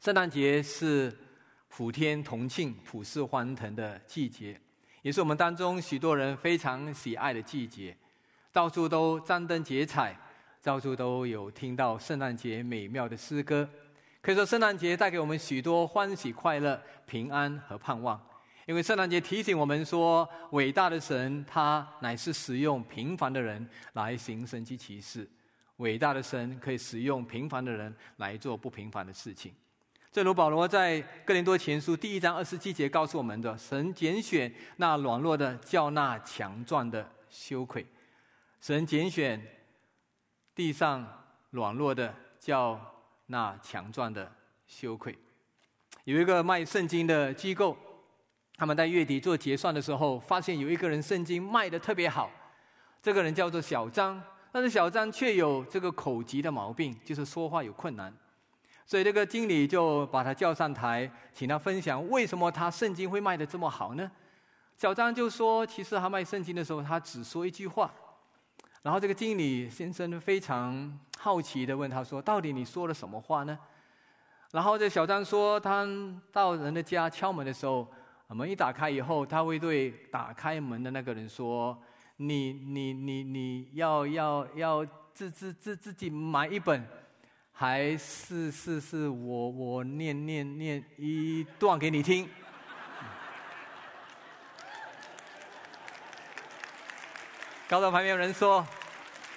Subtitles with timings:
[0.00, 1.14] 圣诞节是
[1.68, 4.58] 普天同庆、普世欢腾的季节，
[5.02, 7.94] 也是我们当中许多人非常喜爱的季节。
[8.50, 10.18] 到处都张灯结彩，
[10.62, 13.68] 到处都有听到圣诞节美妙的诗歌。
[14.22, 18.18] 可以说，圣诞节带给我们许多欢喜、快乐、平安和盼望。
[18.64, 25.28] 因为圣诞节提醒我们说，伟大的神他乃是使用平凡的人来行神迹奇事。
[25.76, 29.52] 伟大的神可以使用平凡的人来做不平凡的事情。
[30.12, 37.80] 正如保罗在哥林多前书第一章二十七节告诉我们的：“神拣选那软弱的，叫那强壮的羞愧；
[38.60, 39.40] 神拣选
[40.52, 41.06] 地上
[41.50, 42.80] 软弱的，叫
[43.26, 44.32] 那强壮的
[44.66, 45.16] 羞愧。”
[46.02, 47.76] 有一个卖圣经的机构，
[48.56, 52.28] 他们在月底做结算的时候，发现有一个人圣经卖的特别好，
[53.00, 54.20] 这个人叫做小张，
[54.50, 58.12] 但是小张却有这个口疾的毛病，就是说话有困难。
[58.90, 64.10] 所以这个经理就把他叫上台，请他分享为什么他圣经会卖的这么好呢？
[64.76, 67.88] 小张就说：“其实他卖圣经的时候，他只说一句话。”
[68.82, 73.56] 然后这个经理先生非常好奇的问他说：“到底你说了什么话呢？”
[74.50, 75.86] 然后这小张说：“他
[76.32, 77.86] 到人的家敲门的时候，
[78.26, 81.80] 门一打开以后，他会对打开门的那个人说
[82.18, 86.84] ：‘你你你你要要要自自自自己买一本。’”
[87.60, 92.26] 还是是是我我念念念一段给你听。
[97.68, 98.66] 高到旁边有人说，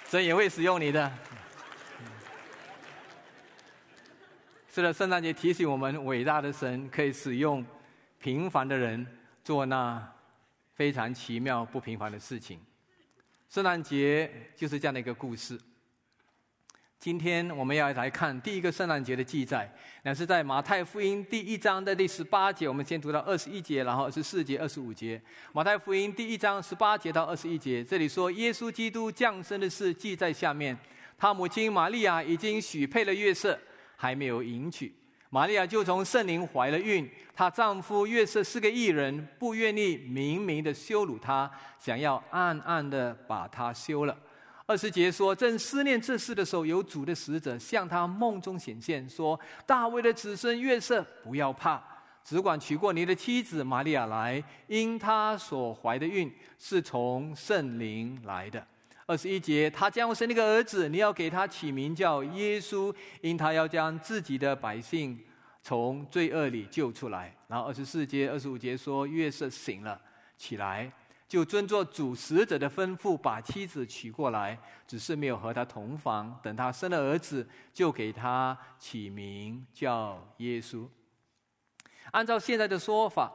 [0.08, 1.12] 神也会使用你的。
[4.72, 7.62] 是的，圣诞节提醒我们，伟大的神可以使用
[8.18, 9.06] 平凡的人
[9.44, 10.02] 做那
[10.72, 12.58] 非常奇妙不平凡的事情。
[13.50, 15.60] 圣诞节就是这样的一个故事。
[16.98, 19.70] 今天我们要来看第一个圣诞节的记载，
[20.02, 22.66] 那是在马太福音第一章的第十八节。
[22.66, 25.20] 我们先读到二十一节，然后二十四节、二十五节。
[25.52, 30.76] 马太福音第一章十八节到二十一节，这里说耶稣基督降生的事记在下面。
[31.18, 33.58] 他母亲玛利亚已经许配了约瑟，
[33.96, 34.92] 还没有迎娶。
[35.28, 37.08] 玛利亚就从圣灵怀了孕。
[37.34, 44.16] 她丈夫约瑟是个异人，不愿意明明的羞辱她，想要暗暗的把她休了。
[44.66, 51.82] 二十节说，正思念这事的时候，有主的使者向他梦中显现，说：“大卫的子孙约瑟，不要怕，
[52.24, 58.66] 只管娶过你的妻子玛利亚来，因她所怀的孕是从圣灵来的。”
[59.06, 65.20] 二十一节，他将会生一个儿子，你要给他起名叫耶稣，因他要将自己的百姓
[65.60, 67.36] 从罪恶里救出来。
[67.48, 70.00] 然后二十四节、二十五节说，约瑟醒了，
[70.38, 70.90] 起来。
[71.26, 76.38] 就遵作主使者的吩咐，把妻子娶过来，只是没有和他同房。
[76.42, 80.86] 等他生了儿子，就给他起名叫耶稣。
[82.12, 83.32] 按照现在的说法，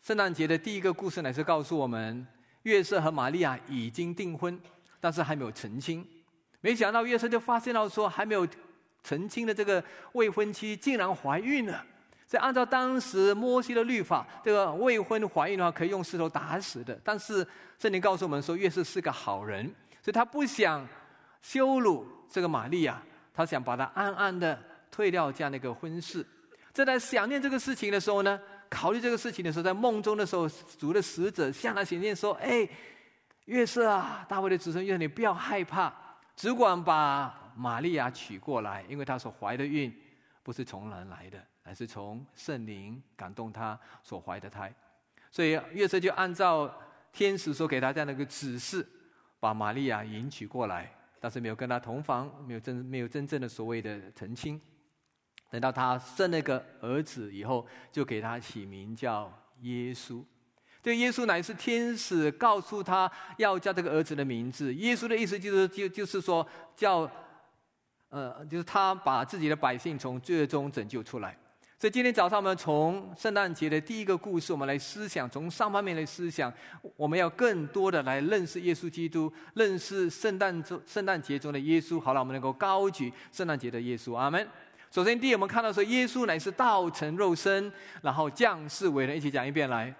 [0.00, 2.26] 圣诞节的第一个故事乃是告诉我们，
[2.62, 4.58] 约瑟和玛利亚已经订婚，
[5.00, 6.06] 但是还没有成亲。
[6.60, 8.46] 没想到约瑟就发现到说，还没有
[9.02, 11.84] 成亲的这个未婚妻竟然怀孕了。
[12.32, 16.98] 在按照当时摩西的律法，这个未婚怀孕的话可以用石头打死的。
[17.04, 17.46] 但是
[17.78, 19.66] 圣经告诉我们说，约瑟是个好人，
[20.00, 20.88] 所以他不想
[21.42, 23.02] 羞辱这个玛利亚，
[23.34, 24.58] 他想把他暗暗的
[24.90, 26.26] 退掉这样的一个婚事。
[26.72, 28.40] 正在想念这个事情的时候呢，
[28.70, 30.48] 考虑这个事情的时候，在梦中的时候，
[30.78, 32.66] 主的使者向他显现说：“哎，
[33.44, 35.92] 约瑟啊，大卫的子孙约瑟，你不要害怕，
[36.34, 39.94] 只管把玛利亚娶过来，因为她所怀的孕
[40.42, 44.74] 不是从人来的。”乃是从圣灵感动他所怀的胎，
[45.30, 46.68] 所以约瑟就按照
[47.12, 48.84] 天使所给他这样的一个指示，
[49.38, 54.60] 把玛利亚迎娶过来，但是没有跟他同房，没有真没有真正的所谓的成亲。
[55.48, 60.24] 等到他生了个儿子以后，就给他起名叫耶稣。
[60.82, 64.74] 这耶稣乃是天使告诉他要叫这个儿子的名字。
[64.74, 67.08] 耶稣的意思就是就就是说叫，
[68.12, 71.34] 呃，就是他把自己的百姓从罪恶中拯救出来。
[71.78, 76.52] 所以今天早上，我们从圣诞节的第一个故事，我们来思想，从上方面来思想，
[76.94, 81.98] 我们要更多的来认识耶稣基督，认识圣诞中圣诞节中的耶稣。
[81.98, 84.46] 好了，我们能够高举圣诞节的耶稣，阿门。
[84.90, 87.72] 首先，第一，我们看到说，耶稣乃是道成肉身，
[88.02, 89.16] 然后降世为人。
[89.16, 89.92] 一起讲一遍来，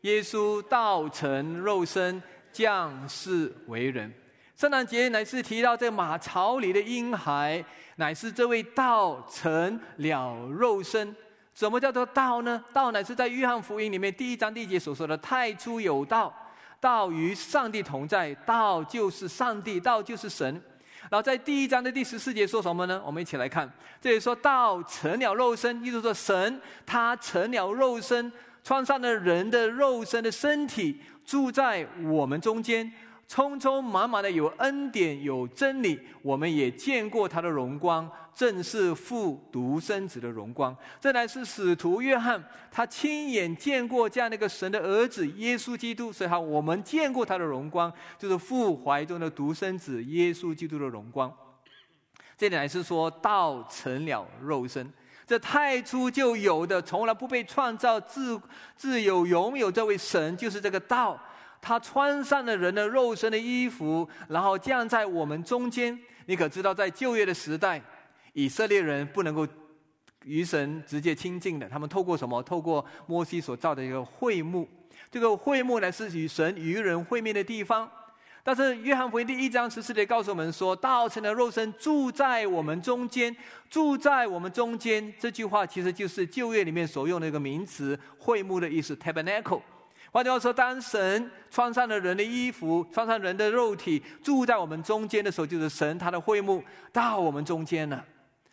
[0.00, 2.20] 耶稣道成肉身，
[2.52, 4.12] 降世为人。
[4.60, 7.64] 圣诞节乃是提到这马槽里的婴孩，
[7.96, 11.16] 乃是这位道成了肉身。
[11.54, 12.62] 什么叫做道呢？
[12.70, 16.30] 道乃是在约翰福音里面第一章第一节所说的“太初有道，
[16.78, 20.62] 道与上帝同在，道就是上帝，道就是神”。
[21.08, 23.02] 然后在第一章的第十四节说什么呢？
[23.02, 23.66] 我们一起来看，
[23.98, 28.30] 这里说到成了肉身，意思说神他成了肉身，
[28.62, 32.92] 穿上了人的肉身的身体，住在我们中间。
[33.30, 40.76] 匆匆忙忙的有恩典有真理，我们也见过他的荣光，正是父独生子的荣光。
[41.00, 51.32] 这乃是使徒约翰，他亲眼见过这样的一个神的儿子耶稣基督，所以哈我们见过他的荣光，就是父怀中的独生子耶稣基督的荣光。
[52.36, 54.92] 这里乃是说道成了肉身，
[55.24, 58.40] 这太初就有的，从来不被创造，自
[58.74, 61.16] 自有拥有这位神，就是这个道。
[61.60, 65.98] 他穿上了人的肉身的衣服，然后降在我们中间。
[66.26, 67.82] 你可知道，在旧约的时代，
[68.32, 69.46] 以色列人不能够
[70.24, 72.42] 与神直接亲近的，他们透过什么？
[72.42, 74.68] 透过摩西所造的一个会幕。
[75.10, 77.90] 这个会幕呢，是与神与人会面的地方。
[78.42, 83.34] 但是约翰福音第一章十四节告诉我们说：“道成的肉身住在我们中间，
[83.68, 89.60] 住在我们中间。”这句话其实就是旧约里面所用的一个名词“会幕”的意思 （tabernacle）。
[90.12, 96.62] 换句话说，当神穿上了人的衣服，穿上人的肉体，住在我们中间的时候，就是神他的会幕
[96.92, 98.04] 到我们中间了。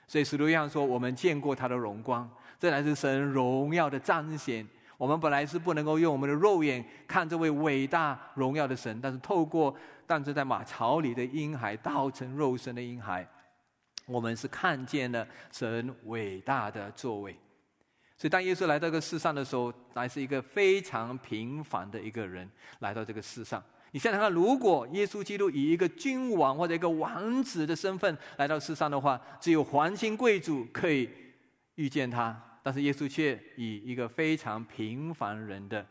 [0.07, 4.65] 所以使徒约翰说：“我们见过他的荣光，这乃是神荣耀的彰显。
[4.97, 9.75] 我们本来是不能够用我们的肉眼看这位伟大荣耀的神，但是透过
[10.05, 13.27] 诞生在马槽里的婴孩，道成肉身的婴孩，
[14.05, 17.35] 我们是看见了神伟大的作为。”
[18.17, 22.49] 所以，当耶稣来到这个世上的时候，乃是一个非常平凡的一个人
[22.79, 23.63] 来到这个世上。
[23.91, 31.07] 你想想看，如果耶稣基督以一个君王或者一个王子的身份来到世上的话，只有皇亲贵族可以
[31.75, 35.85] 遇见他，但是耶稣却以一个非常平凡人的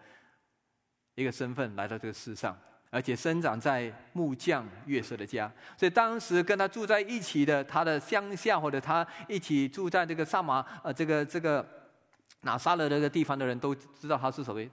[1.15, 2.59] 一个身份来到这个世上，
[2.91, 5.49] 而且生长在木匠月色的家。
[5.79, 11.65] 所以，当时跟他住在一起的他的乡下，或者他一起住在这个萨马呃这个这个。
[12.47, 14.65] 拿撒勒那个地方的人都知道他是什么，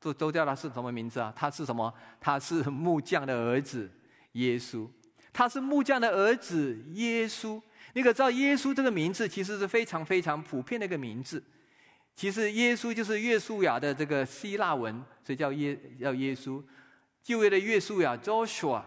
[0.00, 1.32] 都都叫他是什么名字啊？
[1.36, 1.92] 他是什么？
[2.18, 3.88] 他是木匠的儿子
[4.32, 4.88] 耶稣。
[5.32, 7.62] 他是木匠的儿子耶稣。
[7.92, 11.40] 你可知道耶稣这个名字其实是非常非常普遍的一个名字。
[12.16, 16.60] 其实耶稣就是约书亚的这个希腊文，所以叫耶叫耶稣。
[17.22, 18.82] 旧约的约书亚 Joshua。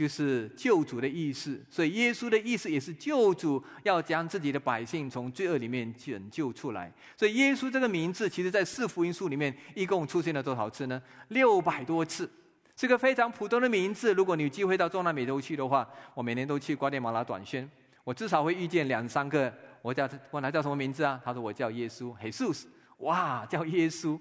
[0.00, 6.90] 就是救主的意思，所以耶稣的意思也是救主要将自己的百姓从罪恶里面拯救出来。
[7.18, 11.02] 所以耶稣这个名字，其实在四福音书里面一共出现了多少次呢？
[11.28, 12.26] 六百多次，
[12.74, 14.14] 是个非常普通的名字。
[14.14, 17.70] 如果你有机会到中南美洲去的话，我每年都去瓜地马拉短宣，
[18.02, 19.52] 我至少会遇见两三个。
[19.82, 21.20] 我叫问他叫什么名字啊？
[21.22, 22.62] 他说我叫耶稣，Jesus，
[23.00, 24.18] 哇，叫耶稣。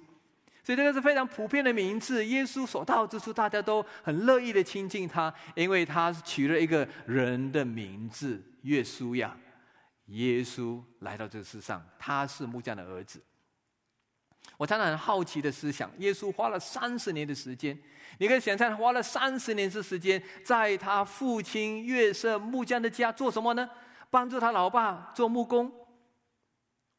[0.69, 9.35] 所以这个是非常普遍的名字，耶稣所到之处，大家都很乐意的亲近他，因为他取了一个人的名字——耶稣呀。
[10.09, 13.19] 耶稣来到这个世上，他是木匠的儿子。
[14.57, 17.75] 我常常很好奇的思想：耶稣花了三十年的时间，
[18.19, 23.67] 你可以想象，花了三十年的时间，在他父亲约瑟木匠的家做什么呢？
[24.11, 25.78] 帮助他老爸做木工。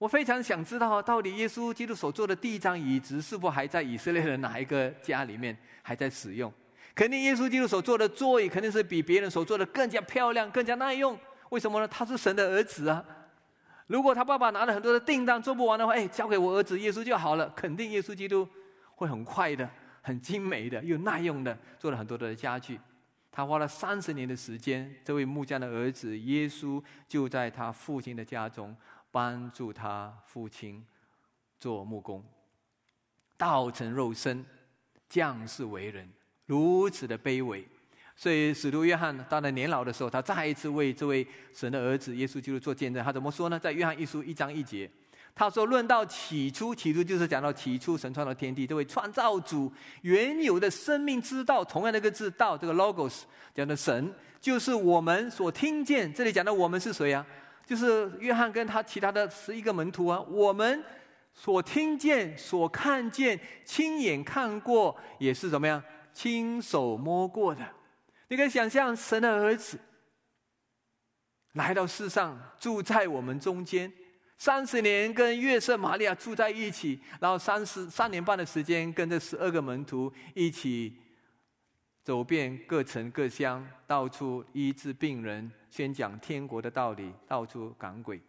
[0.00, 6.50] 我非常想知道，到底耶稣基督所坐的第一张椅子是否还在以色列的哪一个家里面还在使用？
[6.94, 11.18] 肯定耶稣基督所坐的座椅肯定是比别人所做的更加漂亮、更加耐用。
[11.50, 11.86] 为什么呢？
[11.86, 13.04] 他是神的儿子啊！
[13.88, 17.46] 如果他爸爸拿了很多的订单做不完的话，哎，交给我儿子耶稣就好了。
[17.54, 18.48] 肯定耶稣基督
[18.94, 19.68] 会很快的、
[20.00, 22.80] 很精美的、又耐用的做了很多的家具。
[23.30, 28.74] 他花了三十年的时间，这位木匠的儿子耶稣就在他父亲的家中。
[29.10, 30.84] 帮助他父亲
[31.58, 32.24] 做木工，
[33.36, 34.44] 道成肉身，
[35.08, 36.08] 降世为人，
[36.46, 37.66] 如此的卑微。
[38.14, 43.02] 所以使徒约翰到了年老的时候，他再一次为这位神的儿子耶稣基督做见证。
[43.02, 43.58] 他怎么说呢？
[43.58, 44.90] 在约翰一书一章一节，
[45.34, 53.22] 他说：“论到起初，起初就是讲到起初神创造天地，这位创造主原有的生命之道，同样的一个字道，这个 logos
[53.54, 56.12] 讲的神，就是我们所听见。
[56.12, 57.26] 这里讲的我们是谁啊？”
[57.70, 60.82] 就是约翰跟他其他的十一个门徒啊，我们
[61.32, 65.80] 所听见、所看见、亲眼看过，也是怎么样？
[66.12, 67.64] 亲手摸过的。
[68.26, 69.78] 你可以想象，神的儿子
[71.52, 73.92] 来到世上，住在我们中间，
[74.36, 80.96] 三十年跟约瑟、玛利亚住在一起，然后三十三年半的时间跟这十二个门徒一起。
[82.02, 88.20] 走遍各城各乡，到处医治病人，宣讲天国的道理，到处赶鬼。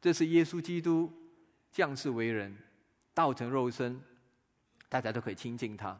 [0.00, 1.12] 这是耶稣基督
[1.70, 2.56] 降世为人，
[3.12, 4.00] 道成肉身，
[4.88, 5.98] 大家都可以亲近他。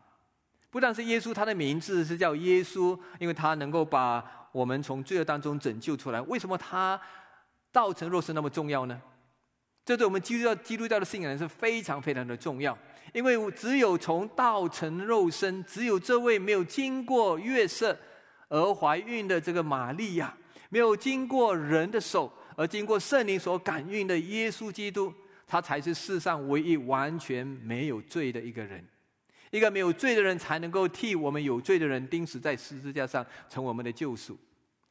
[0.71, 6.21] 不但是耶稣，他的名字是叫耶稣，因为他能够把我们从罪恶当中拯救出来。
[6.23, 6.99] 为什么他
[7.71, 9.00] 道成肉身那么重要呢？
[9.85, 12.76] 这对我们基督教基督教的信仰是非常非常的重要。
[13.12, 17.99] 因为只有从道成肉身，只有这位没有经过月色
[18.49, 20.35] 而怀孕的这个玛利亚，
[20.73, 25.12] 没有经过人的手而经过圣灵所感孕的耶稣基督，
[25.47, 28.83] 他才是世上唯一完全没有罪的一个人。
[29.50, 34.38] 一个没有罪的人才能够替我们有罪的人钉死在十字架上，成为我们的救赎。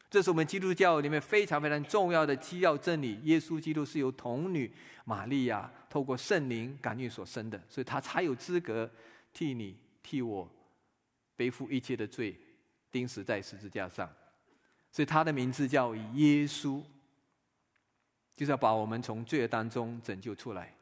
[0.07, 3.19] 这是我们基督教里面非常非常重要的基要真理。
[3.23, 4.71] 耶稣基督是由童女
[5.03, 8.88] 玛利亚透过圣灵感孕所生的，所以他才有资格
[9.33, 10.47] 替你、替我
[11.35, 12.38] 背负一切的罪，
[12.91, 14.07] 钉死在十字架上。
[14.91, 16.81] 所以他的名字叫耶稣，
[18.36, 20.74] 就是要把我们从罪恶当中拯救出来。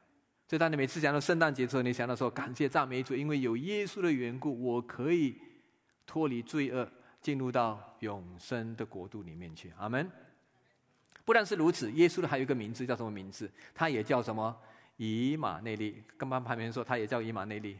[0.47, 5.39] 所以，当你每次讲到圣诞节的时候，你想到说感谢赞美主，因为有耶稣的缘故，我可以
[6.07, 9.71] 脱离罪恶，进入到永生的国度里面去。
[9.77, 10.09] 阿门。
[11.23, 13.47] 不但是如此，耶稣的还有一个名字，叫什么名字？
[13.75, 14.59] 他也叫什么？
[14.97, 16.01] 以马内利。
[16.17, 17.77] 跟旁边人说，他也叫以马内利。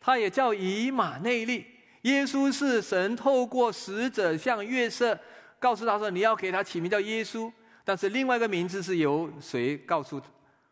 [0.00, 1.66] 他也叫以马内利。
[2.02, 5.18] 耶稣是神透过使者向月色
[5.58, 7.50] 告诉他说：“你要给他起名叫耶稣。”
[7.84, 10.20] 但是另外一个名字是由谁告诉？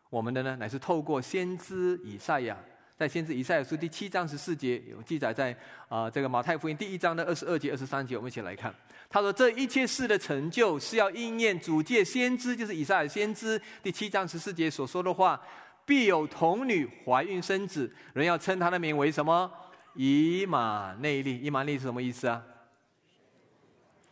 [0.09, 2.57] 我们的呢，乃是透过先知以赛亚，
[2.97, 5.55] 在先知以赛亚书第七章十四节有记载，在
[5.87, 8.73] 啊这个马太福音第一章的二十二节、二十三节，我们一起来看。
[9.09, 15.41] 他说：“这一切事的成就，是要应验主借先知，就是以赛亚先知第七章十四节所说的话：
[15.85, 19.49] 必有童女怀孕生子，人要称他的名为什么？
[19.95, 21.37] 以马内利。
[21.39, 22.43] 以马内利是什么意思啊？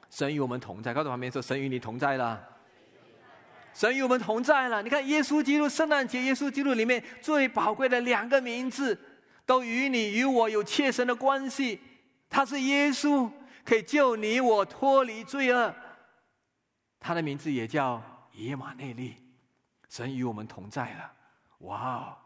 [0.09, 0.93] 神与我们同在。
[0.93, 2.45] 告诉旁边说：神与你同在了。”
[3.71, 4.81] 神与我们同在了。
[4.81, 9.00] 你看，耶稣基督圣诞节，耶稣基督里面最宝贵的两个名字，
[9.45, 11.79] 都与你与我有切身的关系。
[12.29, 13.29] 他是耶稣，
[13.63, 15.74] 可以救你我脱离罪恶。
[17.00, 18.01] 他的名字也叫
[18.33, 19.15] 以马内利，
[19.88, 21.12] 神与我们同在了。
[21.59, 22.17] 哇哦，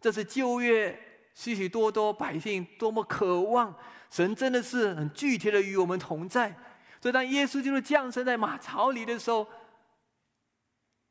[0.00, 0.96] 这是旧约
[1.34, 3.76] 许许多多百姓多么渴望，
[4.10, 6.56] 神真的是很具体的与我们同在。
[7.00, 9.46] 所以，当耶稣基督降生在马槽里的时候。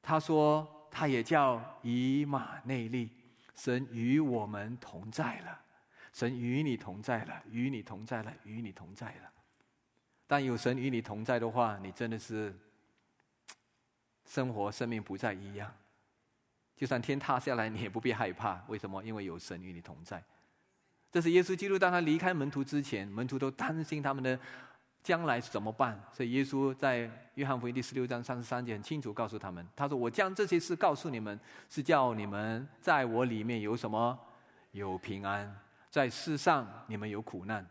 [0.06, 3.10] 他说：“他也叫以马内利，
[3.56, 5.58] 神与我们同在了，
[6.12, 9.32] 神与你同在了，与你同在了，与你同在了。
[10.28, 12.54] 但有神与你同在的话，你真的是
[14.26, 15.74] 生活生命不再一样。
[16.84, 18.62] 就算天塌下来，你也不必害怕。
[18.68, 19.02] 为什么？
[19.06, 20.22] 因为有神与你同在。
[21.10, 24.38] 这是耶稣基督当他离开门徒之前，门徒都担心他们的。”
[25.02, 25.98] 将来怎么办？
[26.12, 34.20] 所以耶稣在约翰福音第十六章三十三节很清楚告诉他们：“他说我将这些事告诉你们，是叫你们在我里面有什么？
[34.72, 35.58] 有平安。
[35.90, 37.66] 在世上你们有苦难，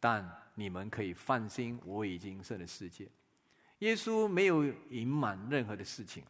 [0.00, 3.08] 但你们可以放心，我已经胜了世界。”
[3.78, 6.24] 耶稣没有隐瞒任何的事情，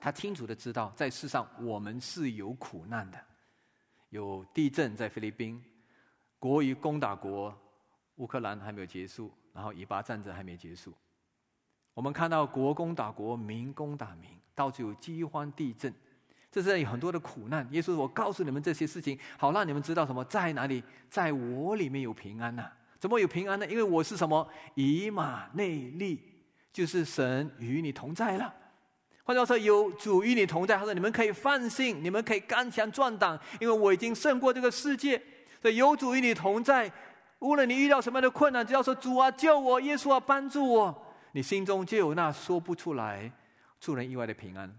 [0.00, 3.18] 他清楚的知道，在世上我们是有苦难的，
[4.10, 5.62] 有地震在菲律宾，
[6.38, 7.56] 国与攻打国。
[8.18, 10.94] 乌克兰还没有结束，然后以巴战争还没结束。
[11.94, 15.92] 我们看到国攻打国，民攻打民，到处有饥荒、地震，
[16.48, 17.66] 这是有很多的苦难。
[17.72, 22.70] 耶稣，我告诉你们这些事情，好让你们知道什么在哪里，在我里面有平安呐？
[23.00, 23.66] 怎么有平安呢？
[23.66, 24.48] 因为我是什么？
[24.76, 26.20] 以马内利，
[26.72, 28.54] 就是神与你同在了。
[29.24, 35.20] 换句话说，有主与你同在，他说你们可以放心，你们可以刚强壮胆，因为我已经胜过这个世界。
[35.62, 36.92] 所以有主与你同在。
[37.40, 43.30] 无论你遇到什么样的困难，只要说主啊救我，耶稣啊帮助我，你心中就有那说不出来、
[43.80, 44.70] 出人意外的平安。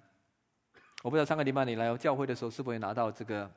[1.03, 3.51] 我不知道上个礼拜你来教会的时候，是否会拿到这个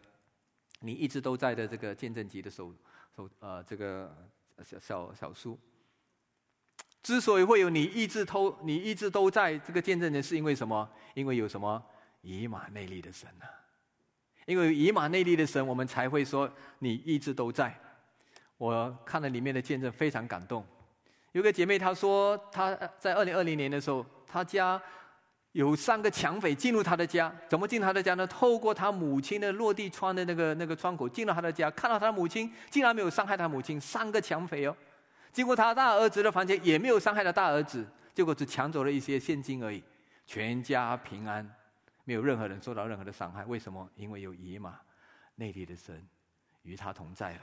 [0.80, 2.74] 你一直都在的这个见证集的手
[3.14, 4.14] 手呃这个
[4.62, 5.58] 小小小书。
[7.02, 10.88] 之所以会有你一直都你一直都在这个见证人，是因为什么？
[11.14, 11.82] 因为有什么
[12.22, 13.46] 以马内利的神呐？
[14.46, 17.74] 因为以马内利的神，我们才会说你一直都在。
[18.56, 20.66] 我看了里面的见证，非常感动。
[21.32, 24.80] 有个姐妹她说，她在二零二零年的时候，她家
[25.52, 27.32] 有三个抢匪进入她的家。
[27.48, 28.26] 怎么进她的家呢？
[28.26, 33.80] 透过她母亲的落地窗的那个那个窗口进了她的家，看到她母亲竟然没有伤害她母亲。
[33.80, 34.74] 三个抢匪哦，
[35.38, 39.80] 经过他大儿子的房间也没有伤害到大儿子，结果只抢走了一些现金而已，
[40.26, 41.48] 全家平安，
[42.02, 43.44] 没有任何人受到任何的伤害。
[43.44, 43.88] 为什么？
[43.94, 44.80] 因为有以马
[45.36, 46.04] 内地的神
[46.64, 47.42] 与他同在了。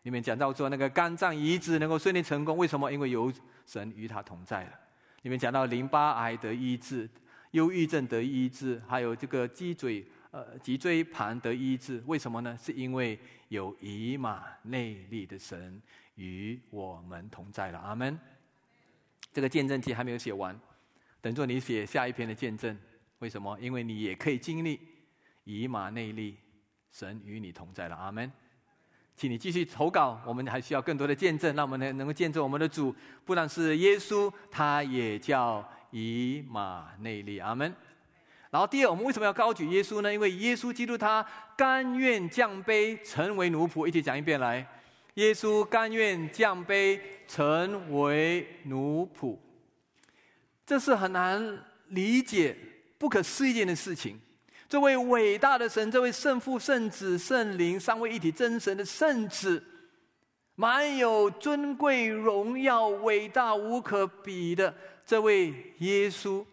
[0.00, 2.90] 你们讲到说，那个肝脏移植能够顺利成功，为什么？
[2.90, 3.30] 因为有
[3.66, 4.70] 神与他同在了。
[5.20, 7.06] 你们讲到淋巴癌得医治，
[7.50, 12.58] 忧郁症得医治，还有这个脊椎呃脊椎盘得医治，为什么呢？
[12.58, 15.82] 是因为有以马内利的神
[16.14, 17.78] 与我们同在了。
[17.78, 18.18] 阿门。
[19.32, 20.58] 这个见证记还没有写完，
[21.20, 22.78] 等着你写下一篇的见证。
[23.18, 23.58] 为什么？
[23.60, 24.80] 因为你也可以经历
[25.44, 26.36] 以马内利，
[26.92, 27.96] 神与你同在了。
[27.96, 28.30] 阿门。
[29.16, 32.94] 请你继续投稿，我们还需要更多的见证，让我们能能够见证我们的主，
[33.24, 37.38] 不但是耶稣，他也叫以马内利。
[37.38, 37.72] 阿门。
[38.50, 40.12] 然后第二，我们为什么要高举耶稣呢？
[40.12, 41.24] 因为耶稣基督他
[41.56, 43.86] 甘愿降卑，成为奴仆。
[43.86, 44.64] 一起讲一遍来，
[45.14, 49.38] 耶稣甘愿降卑，成为奴仆。
[50.66, 52.56] 这是很难理解、
[52.98, 54.20] 不可思议的事情。
[54.68, 59.62] 这位伟大的神，这位圣父、圣子、圣灵三位一体真神的圣子，
[60.56, 64.74] 满有尊贵、荣耀、伟大无可比的
[65.06, 66.44] 这位耶稣，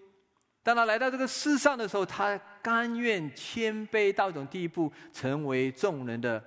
[0.61, 6.43] 当他来到这个世上的时候，他甘愿谦卑到一种地步，成为众人的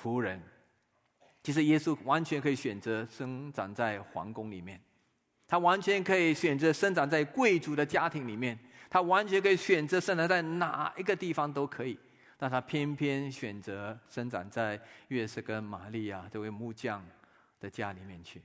[0.00, 0.40] 仆人。
[1.48, 4.78] 其实耶稣完全可以选择生长在皇宫里面，
[5.46, 8.58] 他完全可以选择生长在贵族的家庭里面。
[8.90, 11.98] 他完全可以选择生长在哪一个地方都可以，
[12.36, 14.78] 但他偏偏选择生长在
[15.08, 17.02] 约瑟跟玛利亚这位木匠
[17.58, 18.42] 的家里面去。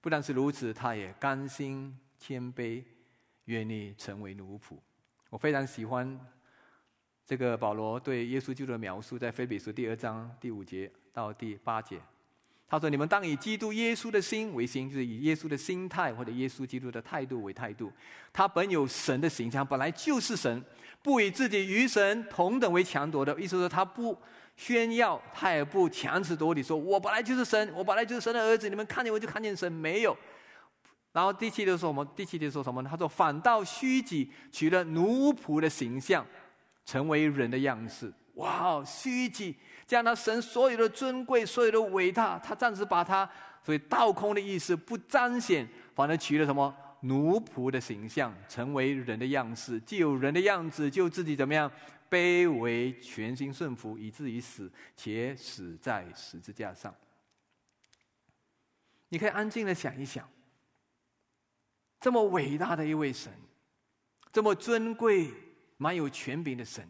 [0.00, 2.82] 不但是如此，他也甘心谦卑，
[3.44, 4.78] 愿意成为奴仆。
[5.28, 6.18] 我非常喜欢
[7.26, 12.00] 这个保罗对耶稣基督的描述，在菲比书第二章第五节到第八节。
[12.72, 17.92] 他说：“你们当以基督耶稣的心为心，就是以耶稣的心态或者耶稣基督的态度为态度。
[18.32, 20.64] 他本有神的形象，本来就是神，
[21.02, 23.38] 不以自己与神同等为强夺的。
[23.38, 24.16] 意思说，他不
[24.56, 28.70] 炫耀，他也不强词夺理，说我本来就是神，我本来就是神的儿子。
[28.70, 30.16] 你们看见我就看见神，没有。
[31.12, 32.02] 然后第七节说什么？
[32.16, 32.88] 第七节说什么呢？
[32.90, 36.26] 他说：反倒虚己，取了奴仆的形象，
[36.86, 38.10] 成为人的样式。
[38.34, 43.28] 哇哦，虚己。”将他神所有的尊贵、所有的伟大，他暂时把他
[43.62, 51.70] 所以倒空的意思不彰显，反而取了什么奴仆的形象，成为人的样式，既有人的样子，就自己怎么样
[52.08, 56.94] 卑微，全心顺服，以至于死，且死在十字架上。
[59.10, 60.26] 你可以安静的想一想，
[62.00, 63.30] 这么伟大的一位神，
[64.32, 65.28] 这么尊贵、
[65.76, 66.88] 蛮有权柄的神。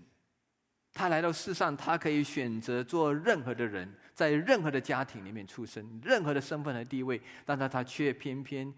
[0.94, 8.72] 他来到世上，他可以选择做任何的人，在任何的家庭里面出生，任何的身份和地位，但是他却偏偏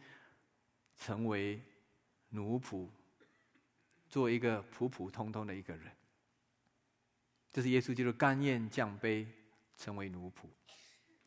[0.96, 1.61] 成为
[2.29, 2.87] 奴仆，
[4.09, 5.90] 做一个普普通通的一个人。
[7.53, 9.27] 这是耶稣基督甘愿降卑，
[9.77, 10.46] 成为奴仆。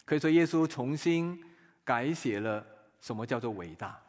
[0.06, 1.44] 可以说，耶稣重新
[1.84, 2.66] 改写了
[3.02, 4.02] 什么叫做伟大，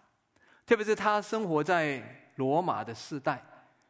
[0.64, 3.44] 特别是他生活在罗马的时代，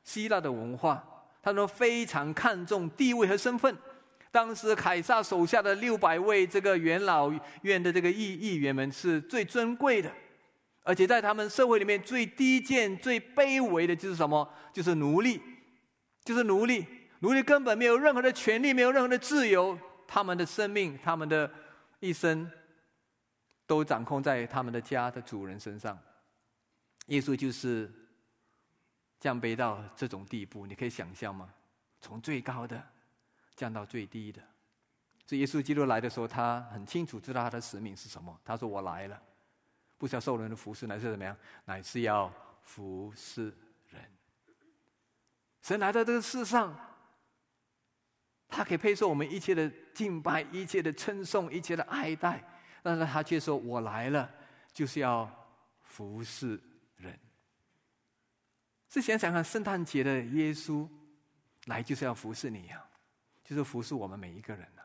[0.05, 1.18] 希腊的文化。
[1.43, 3.77] 他说非常看重地位和身份。
[4.31, 10.13] 当时凯撒手下的六百位这个元老院的这个议议员们是最尊贵的，
[10.83, 14.47] 而且在他们社会里面最低贱、最卑微的就是什么？
[14.73, 15.41] 就是奴隶，
[16.25, 16.85] 就是奴隶。
[17.21, 19.79] 奴隶根本没有任何的权利，没有任何的自由。
[20.07, 21.51] 他们的生命，他们的
[22.01, 22.51] 一生，
[23.67, 25.99] 都掌控在他们的家的主人身上。
[27.07, 27.91] 耶稣就是。
[29.21, 31.53] 降卑到这种地步，你可以想象吗？
[32.01, 32.81] 从最高的
[33.57, 34.41] 降到最低的。
[35.27, 38.41] 所以耶稣基督来的时候，他很清楚知道他的使命是什么。
[38.45, 39.21] 他说：“我来了，
[39.99, 41.37] 不是要受人的服侍，乃是怎么样？
[41.65, 43.53] 乃是要服侍
[43.91, 44.03] 人。”
[45.61, 46.75] 神来到这个世上，
[48.49, 52.43] 他可以配受我们一切的敬拜、一切的称颂、一切的爱戴，
[52.83, 54.31] 但是他却说：“我来了，
[54.73, 55.29] 就是要
[55.83, 56.59] 服侍。”
[58.89, 60.89] 是想想看，圣诞节的耶稣
[61.67, 62.83] 来就是要服侍你呀，
[63.45, 64.83] 就是服侍我们每一个人呐。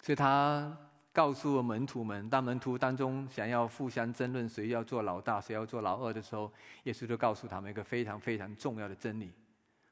[0.00, 0.76] 所以他
[1.12, 6.52] 告诉门徒们，当门徒当中想要互相争论谁要做老大，谁要做老二的时候，
[6.84, 9.32] 耶稣就告诉他们一个非常非常重要的真理，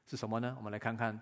[0.07, 0.53] 是什么呢？
[0.57, 1.19] 我们来看看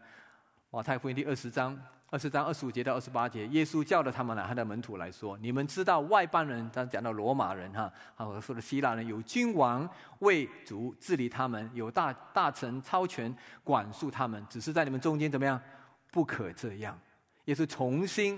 [0.70, 1.78] 马太福音第二十章。
[2.12, 7.84] 二十章二十五节到二十八节，耶稣叫了他们来，他的门徒来说：“你们知道外邦人，他讲到罗马人哈，
[8.17, 15.58] 啊，我说的希腊人有君王为主治理他们，有大大臣超权管束他们，只是在你们中间怎么样？
[16.12, 17.00] 不可这样。
[17.45, 18.38] 耶稣重新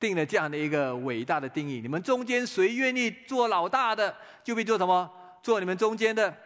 [0.00, 5.08] 定了这样的一个伟大的定义：你们中间谁愿意做老大的，就必做什么？
[5.40, 6.36] 做你们中间的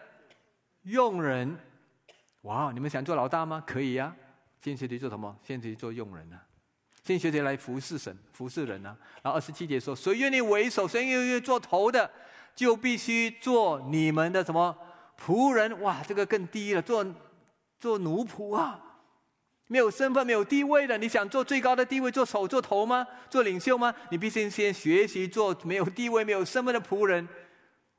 [0.82, 1.58] 佣人。
[2.42, 3.64] 哇，你们想做老大吗？
[3.66, 4.14] 可以呀。”
[4.62, 5.36] 先学弟做什么？
[5.42, 6.40] 先学弟做佣人呢？
[7.04, 8.96] 先学弟来服侍神、服侍人呢？
[9.22, 12.08] 然后二十七节说：谁愿意为首，谁愿意做头的，
[12.54, 14.76] 就必须做你们的什么
[15.20, 15.80] 仆人？
[15.80, 17.04] 哇，这个更低了，做
[17.80, 18.80] 做奴仆啊！
[19.66, 23.04] 没有身份、没有地位的，你想做最高的地位，做首、做头吗？
[23.28, 23.92] 做领袖吗？
[24.10, 27.26] 你必须先学习做没有地位、没有身份的仆人。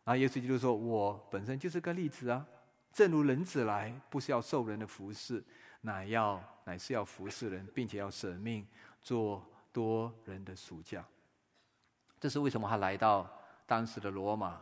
[0.05, 2.45] 啊，耶稣基督说：“我本身就是个例子啊，
[2.93, 5.43] 正如人子来，不是要受人的服侍，
[5.81, 8.65] 乃要乃是要服侍人，并且要舍命
[9.01, 11.05] 做多人的属下。”
[12.19, 13.29] 这是为什么他来到
[13.65, 14.61] 当时的罗马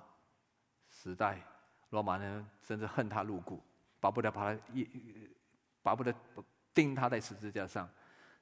[0.89, 1.41] 时代？
[1.91, 3.61] 罗马人甚至恨他入骨，
[3.99, 4.87] 巴不得把他一，
[5.83, 6.15] 巴不得
[6.73, 7.87] 钉他在十字架上。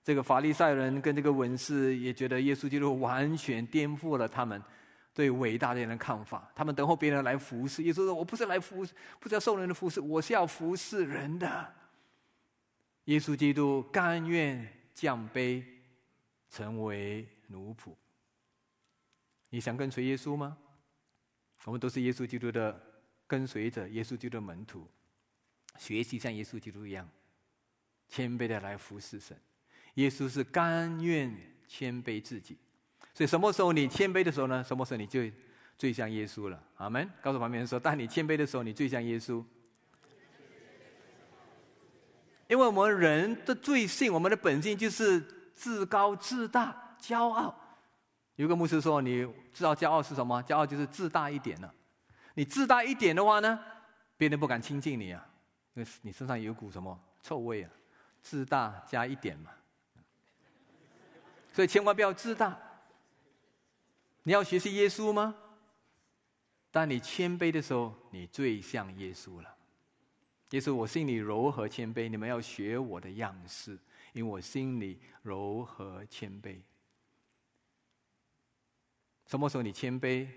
[0.04, 4.64] 这个法利赛人跟这个文士也觉得耶稣基督完全颠覆了他们
[5.14, 6.48] 对伟大的人的看法。
[6.56, 8.86] 他们等候别人来服侍，耶稣说：“我不是来服，
[9.20, 11.74] 不是要受人的服侍，我是要服侍人的。”
[13.10, 15.64] 耶稣基督甘愿降卑，
[16.52, 17.96] 成为奴仆。
[19.50, 20.56] 你想跟随耶稣吗？
[21.66, 22.80] 我们都是耶稣基督的
[23.26, 24.88] 跟随者，耶稣基督的门徒，
[25.80, 27.10] 学习像耶稣基督一样，
[28.08, 29.36] 谦卑的来服侍神。
[29.96, 31.36] 耶稣是甘愿
[31.68, 32.60] 谦卑自己，
[33.16, 34.64] 所以什么时候你谦卑的时候呢？
[34.64, 35.20] 什么时候你就
[35.80, 36.64] 最像耶稣了？
[36.76, 37.10] 阿门。
[37.24, 39.44] 告诉旁边人说：，当你谦卑的时候，你最像耶稣。
[42.50, 45.22] 因为我们人的罪性，我们的本性就是
[45.54, 47.56] 自高自大、骄傲。
[48.38, 49.22] 有个牧师说：“你
[49.54, 50.42] 知道骄傲是什么？
[50.44, 51.72] 骄傲就是自大一点了。
[52.34, 53.60] 你自大一点的话呢，
[54.18, 55.24] 别人不敢亲近你啊，
[55.76, 57.70] 因为你身上有股什么臭味啊？
[58.24, 59.52] 自大加一点嘛。
[61.54, 62.58] 所以千万不要自大。
[64.24, 65.36] 你要学习耶稣吗？
[66.72, 69.56] 当你谦卑的时候，你最像耶稣了。
[70.52, 73.78] 耶稣，我心里柔和谦卑，你们要学我的样式，
[74.14, 76.58] 因为我心里柔和谦卑。”
[79.28, 80.28] 什么时候你谦卑，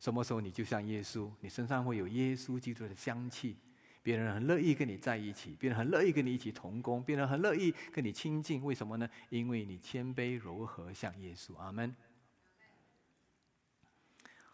[0.00, 3.56] 什么时候你就像耶稣，你身上会有耶稣基督的香气，
[4.02, 8.64] 别人很乐意跟你在一起，别人很乐意跟你一起同工，别人很乐意跟你亲近。
[8.64, 9.08] 为什么呢？
[9.28, 11.56] 因为你谦卑柔和，像耶稣。
[11.58, 11.94] 阿门。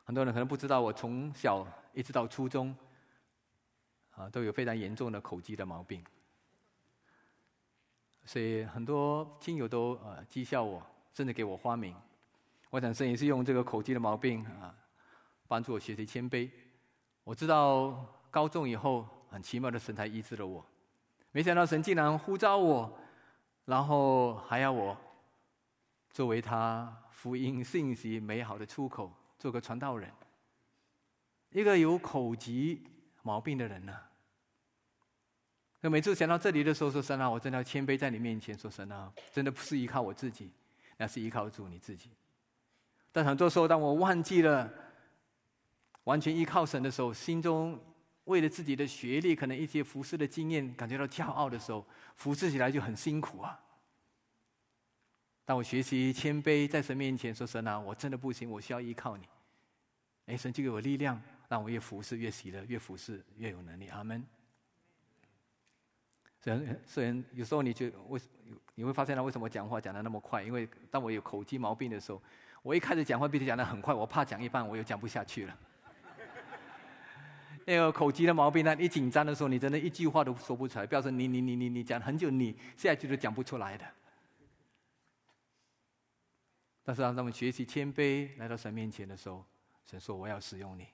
[0.05, 2.77] 很多人可能不知道，我从小一直到初中，
[4.21, 6.05] 啊，都有非常严重的口疾的毛病，
[8.27, 11.97] 所以很多亲友都呃讥笑我，甚至给我花名。
[12.69, 14.75] 我想神也是用这个口疾的毛病啊，
[15.49, 16.51] 帮助我学习谦卑。
[17.25, 20.63] 我知道高中以后，很奇妙的神才医治了我。
[21.33, 22.99] 没想到神竟然呼召我，
[23.65, 24.95] 然后还要我
[26.11, 30.13] 作为他福音信息美好的出口，做个传道人。
[31.51, 32.87] 一个有口疾
[33.23, 33.97] 毛病的人呢，
[35.81, 40.51] 那每次想到这里的时候，说神啊，我真的要谦卑在你面前，说神啊，真的不是依靠我自己，
[40.99, 42.11] 那是依靠主你自己。
[43.13, 44.71] 但很多时候，当我忘记了
[46.05, 47.81] 完全依靠神的时候，心中
[48.25, 53.59] 为了自己的学历，可能一些服侍的经验，感觉到骄傲的时候，服侍起来就很辛苦啊。
[55.47, 59.25] 当我学习谦卑，在神面前说：“神啊，我真的不行，我需要依靠你。”
[60.27, 63.89] 哎，神就给我力量，让我越服侍越喜乐，越服侍越有能力。
[63.89, 64.25] 阿门。
[66.41, 68.21] 虽然虽然有时候你就为
[68.75, 70.43] 你会发现他为什么讲话讲的那么快？
[70.43, 72.21] 因为当我有口疾毛病的时候。
[72.63, 75.59] 我一开始讲话必须讲的很快，我怕讲一半我又讲不下去了。
[77.65, 80.87] 那个口疾的毛病那，一紧张的时候，你真的一句话都说不出来。
[80.87, 83.87] 表示你你你你你讲很久，你下去都讲不出来的。
[86.83, 89.43] 但是让他们学习谦卑，来到神面前的时候，
[89.87, 90.87] 神说：“我要使用你，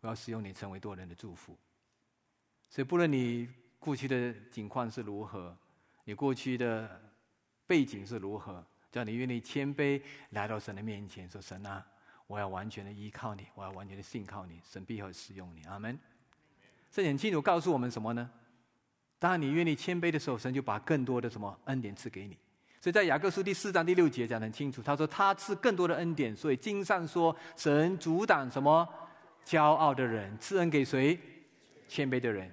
[0.00, 1.56] 我要使用你，成为多人的祝福。”
[2.68, 3.48] 所以，不论你
[3.80, 5.56] 过去的境况是如何，
[6.04, 7.00] 你过去的
[7.66, 8.64] 背景是如何。
[8.92, 11.86] 叫你愿意谦卑来到神的面前，说：“神啊，
[12.26, 15.96] 我要完全的依靠你，我要完全的信靠你，神必会使用你。”阿门。
[16.90, 18.28] 圣经清楚告诉我们什么呢？
[19.20, 22.36] 当你愿意谦卑的时候，神就把更多的什么恩典赐给你。
[22.80, 28.88] 所以在雅各书第四章第六节讲得很清楚，他说：“他赐更多的恩典。”所以经上说：“神阻挡什么
[29.44, 31.16] 骄傲的人，赐恩给谁？
[31.86, 32.52] 谦卑的人。”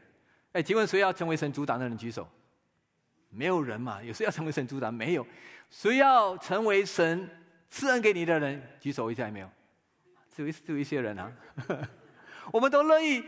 [0.54, 1.98] 哎，请问谁要成为神主党的人？
[1.98, 2.28] 举手。
[3.30, 4.02] 没有人嘛？
[4.02, 4.92] 有谁要成为神主党？
[4.94, 5.28] 没有。
[5.70, 7.30] 谁要成为神
[7.70, 8.62] 赐恩给你的人？
[8.80, 9.50] 举手一下，有没有？
[10.34, 11.32] 只有只有一些人啊。
[12.52, 13.24] 我们都乐意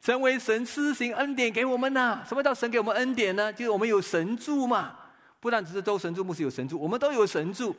[0.00, 2.22] 成为神施行恩典给我们呐。
[2.28, 3.52] 什么叫神给我们恩典呢？
[3.52, 4.96] 就是我们有神助嘛。
[5.40, 7.74] 不但只是周神助，牧师有神助，我们都有神助。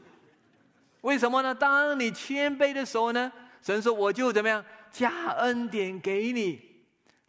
[1.01, 1.53] 为什么呢？
[1.53, 3.29] 当你谦卑的时候呢，
[3.61, 6.68] 神说我就怎么样加恩典给你。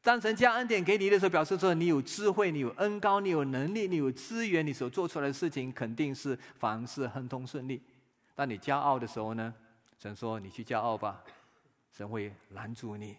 [0.03, 7.83] 当神将恩典给你的时候，表示说你有智慧，你有恩高，你有能力，你有资源，你所做出来的事情肯定是凡事亨通顺利。
[8.35, 9.55] 当你骄傲的时候呢，
[9.99, 11.23] 神说你去骄傲吧，
[11.93, 13.19] 神会拦住你，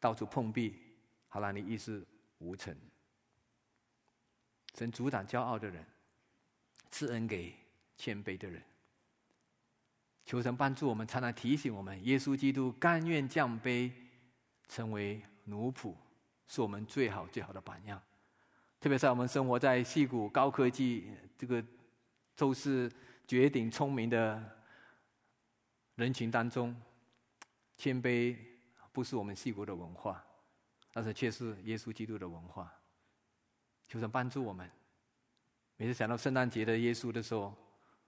[0.00, 0.74] 到处碰壁，
[1.28, 2.02] 好让你一事
[2.38, 2.74] 无成。
[4.74, 5.84] 神阻挡骄傲的人，
[6.90, 7.54] 赐恩给
[7.98, 8.62] 谦卑的人。
[10.24, 13.92] 求神帮助我们，常常提醒我们：耶稣基督甘愿降卑，
[14.66, 15.94] 成为奴仆，
[16.46, 18.00] 是我们最好最好的榜样。
[18.80, 21.64] 特别是我们生活在戏骨高科技这个
[22.36, 22.90] 都是
[23.26, 24.42] 绝顶聪明的
[25.94, 26.74] 人群当中，
[27.76, 28.36] 谦卑
[28.92, 30.24] 不是我们戏骨的文化，
[30.92, 32.72] 但是却是耶稣基督的文化。
[33.88, 34.70] 求神帮助我们，
[35.76, 37.54] 每次想到圣诞节的耶稣的时候，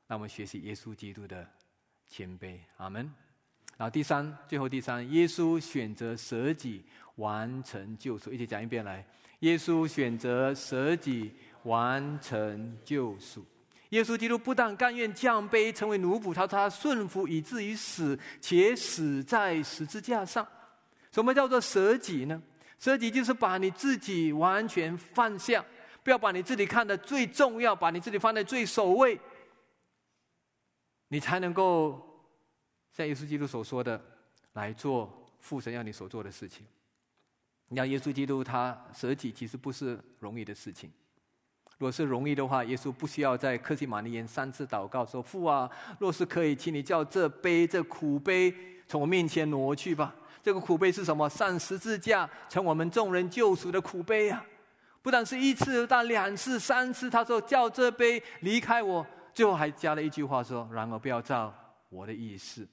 [0.06, 1.48] 让我们学习耶稣基督的。
[2.08, 3.12] 谦卑，阿门。
[3.76, 6.82] 然后第三，最后第三，耶稣选择舍己
[7.16, 8.32] 完成救赎。
[8.32, 9.04] 一起讲一遍来。
[9.40, 11.30] 耶稣选择舍己
[11.64, 13.44] 完成救赎。
[13.90, 20.46] 耶稣基督不但甘愿降卑成为奴仆，他他顺服以至于死，且死在十字架上。
[21.12, 22.42] 什么叫做舍己呢？
[22.78, 25.64] 舍己就是把你自己完全放下，
[26.02, 29.18] 不要把你自己看得最重要，把你自己放在最首位。
[31.08, 32.05] 你才能够
[32.96, 34.00] 像耶稣基督所说的
[34.54, 36.64] 来做父神要你所做的事情。
[37.68, 40.90] 你看耶稣基督他舍己其实不是容易的事情。
[41.76, 48.54] 如果是容易的话，耶稣不需要在克西玛尼园三次祷告说：“父啊，若是可以，请你叫这杯这苦杯
[48.88, 51.28] 从我面前挪去吧。”这个苦杯是什么？
[51.28, 54.42] 上十字架成我们众人救赎的苦杯啊！
[55.02, 61.52] 不但是一次，但两次、三次，他说：“叫这杯离开我。”最后还加了一句话说：“然而不要照
[61.90, 62.66] 我的意思，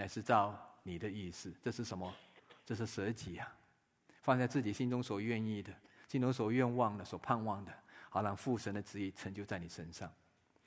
[0.00, 2.10] 乃是照你的意思。”这是什么？
[2.64, 3.46] 这是舍己啊！
[4.22, 5.70] 放在自己心中所愿意的、
[6.08, 7.72] 心中所愿望的、所盼望的，
[8.08, 10.10] 好让父神的旨意成就在你身上。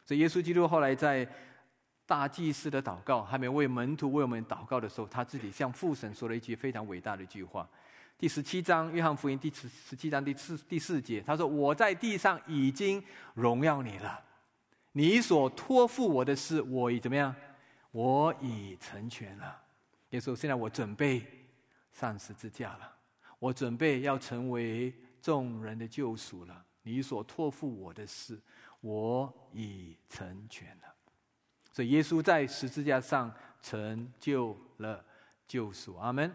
[0.05, 1.27] 所以耶稣基督后来在
[2.05, 7.67] 大祭司的祷告，还没为门徒为我们祷告的时候，他自己向父神说了一句非常伟大的一句话。
[8.17, 14.21] 第十七章约翰福音第十十七章第四第四节，他说：“我在地上已经荣耀你了。”
[14.93, 17.33] 你所托付我的事，我已怎么样？
[17.93, 19.61] 我已成全了。
[20.09, 21.25] 耶稣，现在我准备
[21.91, 22.91] 上十字架了，
[23.37, 26.65] 我准备要成为众人的救赎了。
[26.81, 28.39] 你所托付我的事，
[28.81, 30.93] 我已成全了。
[31.71, 35.05] 所以，耶稣在十字架上成就了
[35.47, 35.95] 救赎。
[35.97, 36.33] 阿门。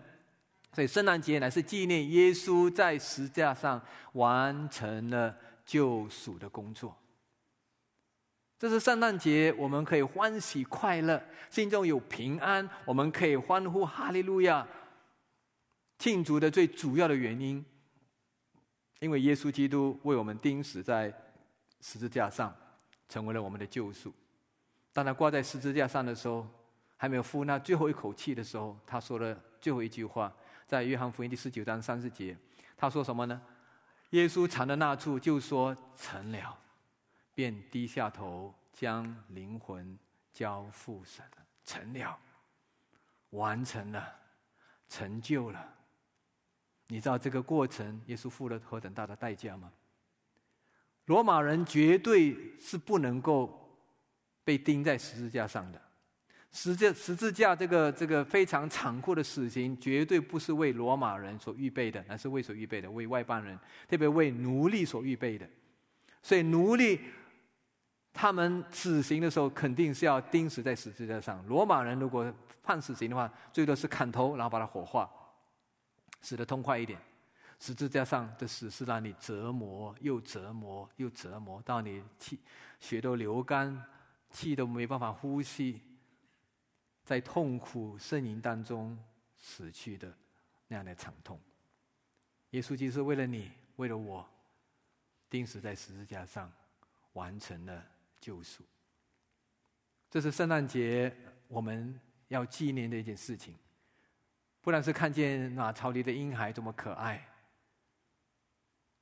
[0.73, 6.97] 所以，圣诞节乃是纪念耶稣在十字架上完成了救赎的工作。
[8.59, 14.67] 这是圣诞节，我们可以欢喜快乐，心中有平安，我们可以欢呼哈利路亚，
[15.97, 17.65] 庆祝的最主要的原因，
[18.99, 21.15] 因为耶稣基督为我们钉死在
[21.81, 22.53] 十字架上，
[23.09, 24.13] 成为了我们的救赎。
[24.93, 26.45] 当他挂在十字架上的时候，
[26.97, 30.33] 还没有呼那最后一口气的时候，他说了最后一句话，
[30.67, 32.37] 在约翰福音第十九章三十节，
[32.77, 33.41] 他说什么呢？
[34.11, 36.59] 耶稣藏的那处就说成了。
[37.39, 39.97] 便低下头，将灵魂
[40.33, 41.25] 交付神，
[41.65, 42.19] 成了，
[43.31, 44.13] 完成了，
[44.89, 45.73] 成就了。
[46.89, 49.73] 你知道这个过程，耶稣付了何等大的代价吗？
[51.05, 53.79] 罗马人绝对是不能够
[54.43, 55.81] 被钉在十字架上的，
[56.51, 65.49] 十字十字架这个这个非常残酷的死刑，绝对不是为罗马人所预备的，而是为所预备的，为外邦人，特别为奴隶所预备的。
[66.21, 67.01] 所以奴隶。
[68.13, 71.47] 他们死刑的时候肯定是要钉死在十字架上。
[71.47, 75.09] 罗马人如果判死刑的话，最多是砍头，然后把它火化，
[76.21, 77.01] 死得痛快一点。
[77.61, 82.39] 十字架上的死是让你折磨，又折磨，又折磨，到你气
[82.79, 83.85] 血都流干，
[84.31, 85.81] 气都没办法呼吸，
[87.05, 88.97] 在痛苦呻吟当中
[89.37, 90.13] 死去的
[90.69, 91.41] 那样的惨痛。
[92.51, 94.29] 耶稣基督为了你，为了我，
[95.29, 96.51] 钉死在十字架上，
[97.15, 97.85] 完成了。
[98.21, 98.63] 救赎，
[100.11, 101.15] 这是圣诞节
[101.47, 103.55] 我们要纪念的一件事情。
[104.61, 107.27] 不但是看见那草里的婴孩多么可爱，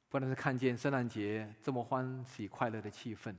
[0.09, 3.35] 不但是看见圣诞节这么欢喜快乐的气氛，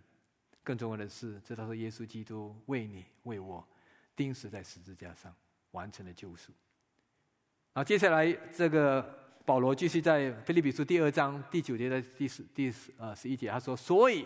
[0.63, 3.65] 更重要的是，知道是耶稣基督为你为我
[4.15, 5.33] 钉死在十字架上，
[5.71, 6.51] 完成了救赎。
[7.73, 9.01] 好，接下来这个
[9.45, 14.25] 保罗继续在腓利比书第二章第九节的第十第十呃十一节，他说：“所以。”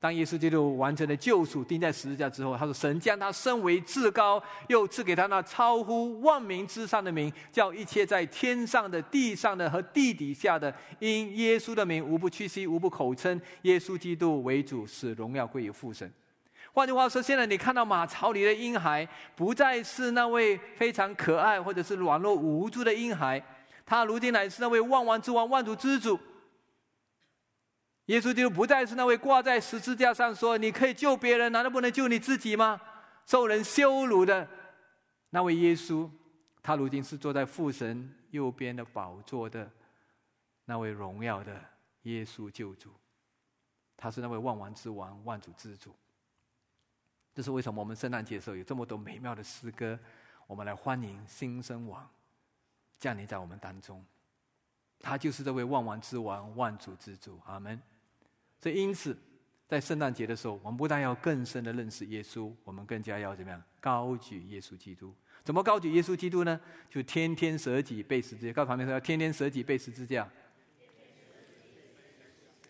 [0.00, 16.10] 当耶稣基督完成了救赎，钉在十字架之后，他说：“神将他升为至高，又赐给他那超乎万民之上的名，叫一切在天上的、地上的和地底下的，因耶稣的名，无不屈膝，无不口称耶稣基督为主，使荣耀归于父神。”
[16.72, 23.42] 换句话说，现在你看到马槽里的婴孩，不再是那位非常可爱或者是软弱无助的婴孩，
[23.84, 26.18] 他如今乃是那位万王之王、万主之主。
[28.10, 32.80] 耶稣就不再是那位挂在十字架上说：“你可以救别人，难道不能救你自己吗？”
[33.24, 34.48] 受人羞辱的
[35.30, 36.10] 那位耶稣，
[36.60, 39.70] 他如今是坐在父神右边的宝座的
[40.64, 41.54] 那位荣耀的
[42.02, 42.90] 耶稣救主。
[43.96, 45.94] 他是那位万王之王、万主之主。
[47.32, 49.96] 这是为什么我们圣诞节的时候有这么多美妙的诗歌，
[50.48, 52.10] 我们来欢迎新生王
[52.98, 54.04] 降临在我们当中。
[54.98, 57.38] 他就是这位万王之王、万主之主。
[57.46, 57.80] 阿门。
[58.62, 59.16] 所以，因此，
[59.66, 63.62] 在圣诞节的时候，我们不但要更深的认识耶稣，我们更加要怎么样？
[63.80, 65.14] 高举耶稣基督。
[65.42, 66.60] 怎么高举耶稣基督呢？
[66.90, 68.52] 就天天舍己背十字架。
[68.52, 70.28] 告诉旁边说，要天天舍己背十字架。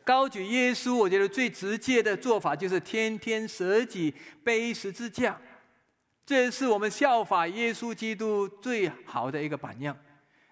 [0.05, 5.37] 高举耶稣，我觉得最直接的做法就是天天舍己背十字架。
[6.25, 9.97] 这是我们效法耶稣基督最好的一个榜样。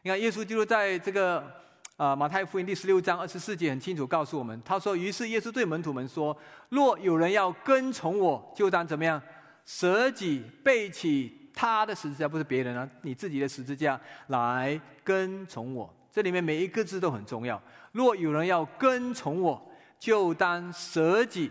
[0.03, 1.68] 你看，耶稣基督在这个。
[1.99, 6.35] 啊，马太福音第十六章二十四节很清楚告诉我们，他说：“于是耶稣对门徒们说，
[6.69, 9.21] 若有人要跟从我，就当怎么样？
[9.67, 15.93] 舍己背起他的十字架，不是别人啊，你自己的十字架来跟从我。
[16.13, 17.61] 这里面每一个字都很重要。
[17.91, 19.61] 若有人要跟从我，
[19.99, 21.51] 就当舍己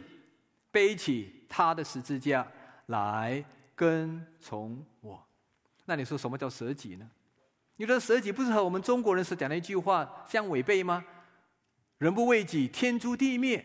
[0.72, 2.48] 背起他的十字架
[2.86, 3.44] 来
[3.76, 5.22] 跟从我。
[5.84, 7.06] 那你说什么叫舍己呢？”
[7.78, 11.04] 你的舍己不是和我们中国人所讲的一句话相违背吗？
[12.00, 13.64] 人不为己，天诛地灭。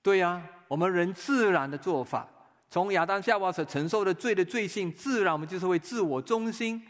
[0.00, 2.28] 对呀，我们人自然的做法，
[2.70, 6.82] 从亚当夏娃所承受的罪的罪性，自然我们就是为自我中心，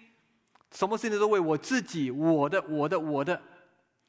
[0.72, 3.40] 什么事情都为我自己，我的，我的，我的，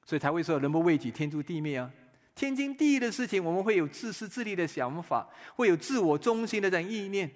[0.05, 1.91] 所以才会说人不为己，天诛地灭啊。
[2.35, 7.29] 天经地义的事情，我们会有自私自利的想法，会有自我中心的这样意念，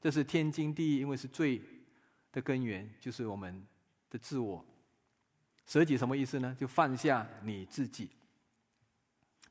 [0.00, 1.60] 这是天经地义，因为是罪
[2.32, 3.64] 的根源，就是我们。
[4.12, 4.62] 的自我
[5.66, 6.54] 舍己什么意思呢？
[6.60, 8.10] 就放下你自己，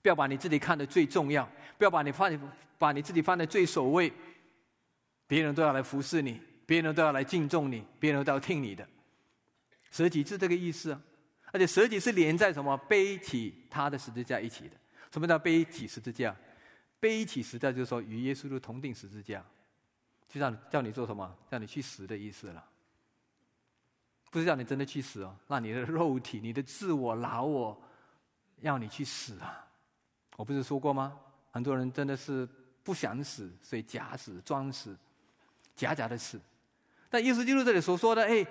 [0.03, 4.13] 不要把你自己看得最重要，不要把你放把你自己放在最首位，
[5.25, 8.87] 别人都要来服侍你，别人都要来敬重你，别人都要听你的。
[9.89, 11.01] 舍己是这个意思啊，
[11.51, 14.75] 而且舍己是连在什么背起他的十字架一起的。
[15.11, 16.35] 什么叫背起十字架？
[16.99, 19.43] 背起十字架就是说与耶稣的同定十字架，
[20.29, 21.35] 就让叫你做什么？
[21.49, 22.63] 叫你去死的意思了。
[24.31, 27.79] 不是叫你真的去死哦，让你的肉体、你的自我、老我，
[28.61, 29.67] 要你去死啊！
[30.37, 31.15] 我不是说过吗？
[31.51, 32.47] 很多人真的是
[32.81, 34.97] 不想死，所以假死、装死、
[35.75, 36.39] 假假的死。
[37.09, 38.47] 但耶稣基督这里所说的，哎，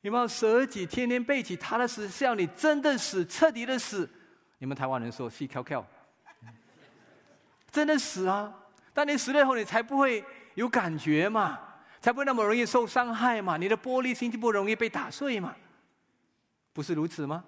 [0.00, 4.10] 你们舍己，天天背起他的死，是要你真的死、彻底的死。
[4.58, 5.86] 你们台湾人说“细跳跳”，
[7.70, 8.52] 真的死啊！
[8.92, 10.24] 当你死了以后，你才不会
[10.54, 11.58] 有感觉嘛。
[12.04, 13.56] 才不会那么容易受伤害嘛？
[13.56, 15.56] 你的玻璃心就不容易被打碎嘛？
[16.70, 17.42] 不是如此吗？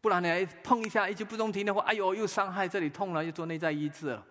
[0.00, 4.24] 不然你碰一下一句不中听的话，哎呦，又伤害这里痛了，又做内在医治了。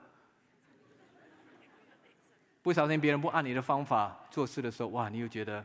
[2.61, 5.61] 不小心别人不按你的方法做事的时候，哇，你又觉得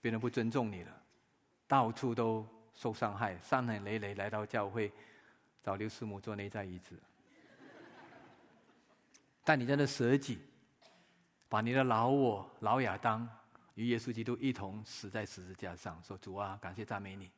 [0.00, 0.90] 别人不尊重你了，
[1.68, 4.92] 到处都受伤害，伤痕累累来到教会
[5.62, 6.96] 找刘师母做内在医治。
[9.44, 10.40] 但你真的舍己。
[11.48, 13.28] 把你的老我、老亚当
[13.74, 17.30] 与耶稣基督一同死在十字架上，说：“主啊，感谢赞美你！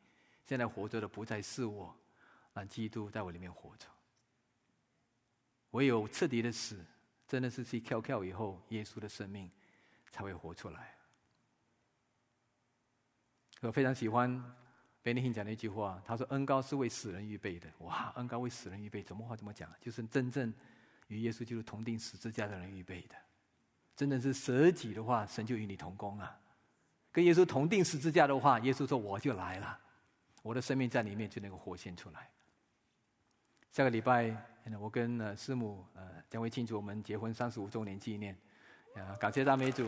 [0.44, 1.94] 现在活着的不再是我，
[2.52, 3.86] 让基督在我里面活着。
[5.70, 6.84] 唯有彻底的死，
[7.28, 9.48] 真的是去跳跳以后，耶稣的生命
[10.10, 10.94] 才会活出来。”
[13.62, 14.42] 我非常喜欢
[15.02, 19.70] 贝尼逊讲的一句话，他说：“恩高是为死人预备的。”哇，恩高为死人预备，怎么话怎么讲？
[19.80, 20.52] 就是真正
[21.06, 23.14] 与耶稣基督同定十字架的人预备的。
[24.00, 26.34] 真的是舍己的话，神就与你同工啊！
[27.12, 29.78] 跟耶稣同定十字架的话，耶稣说：“我就来了，
[30.42, 32.26] 我的生命在里面就能够活现出来。”
[33.70, 34.34] 下个礼拜，
[34.80, 38.34] 我跟呃师母呃将会庆祝我们结婚三十五周年纪念，
[38.94, 39.86] 啊，感谢大美主。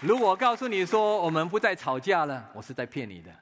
[0.00, 3.34] 如果告诉你说我们不再吵架了，我是在骗你的。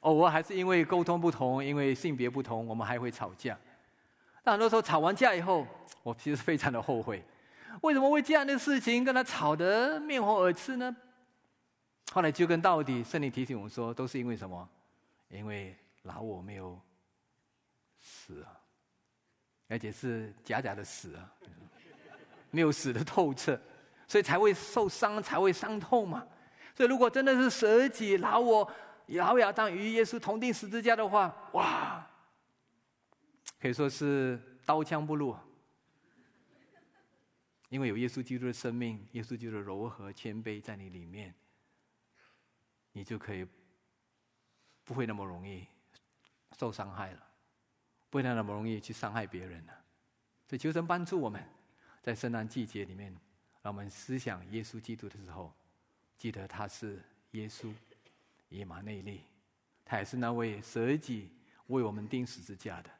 [0.00, 3.58] 偶尔还是因为沟通不同，因为性别不同，我们还会吵架。
[4.46, 5.66] 但很多时候吵完架以后，
[6.04, 7.20] 我其实非常的后悔，
[7.80, 10.94] 为什么为这样的事情跟他吵得面红耳赤呢？
[12.12, 14.68] 后来就跟到底，圣灵提醒我说，都是因为什么？
[15.30, 16.80] 因为老我没有
[17.98, 18.54] 死啊，
[19.68, 21.28] 而且是假假的死啊，
[22.52, 23.60] 没有死的透彻，
[24.06, 26.24] 所以才会受伤，才会伤痛嘛。
[26.76, 28.70] 所以如果真的是舍己老我
[29.06, 32.06] 老亚当与耶稣同定十字架的话，哇！
[33.66, 35.36] 可以说是刀枪不入，
[37.68, 41.34] 因为有耶稣基督的生命，耶稣基督的柔和谦卑在你里面，
[42.92, 43.44] 你就可以
[44.84, 45.66] 不会那么容易
[46.56, 47.26] 受伤害了，
[48.08, 49.72] 不会那么容易去伤害别人了。
[50.46, 51.44] 所以求神帮助我们，
[52.00, 53.12] 在圣诞季节里面，
[53.62, 55.52] 让我们思想耶稣基督的时候，
[56.16, 57.02] 记得他是
[57.32, 57.74] 耶稣，
[58.48, 59.22] 以马内利，
[59.84, 61.32] 他也是那位舍己
[61.66, 62.90] 为我们钉十字架的。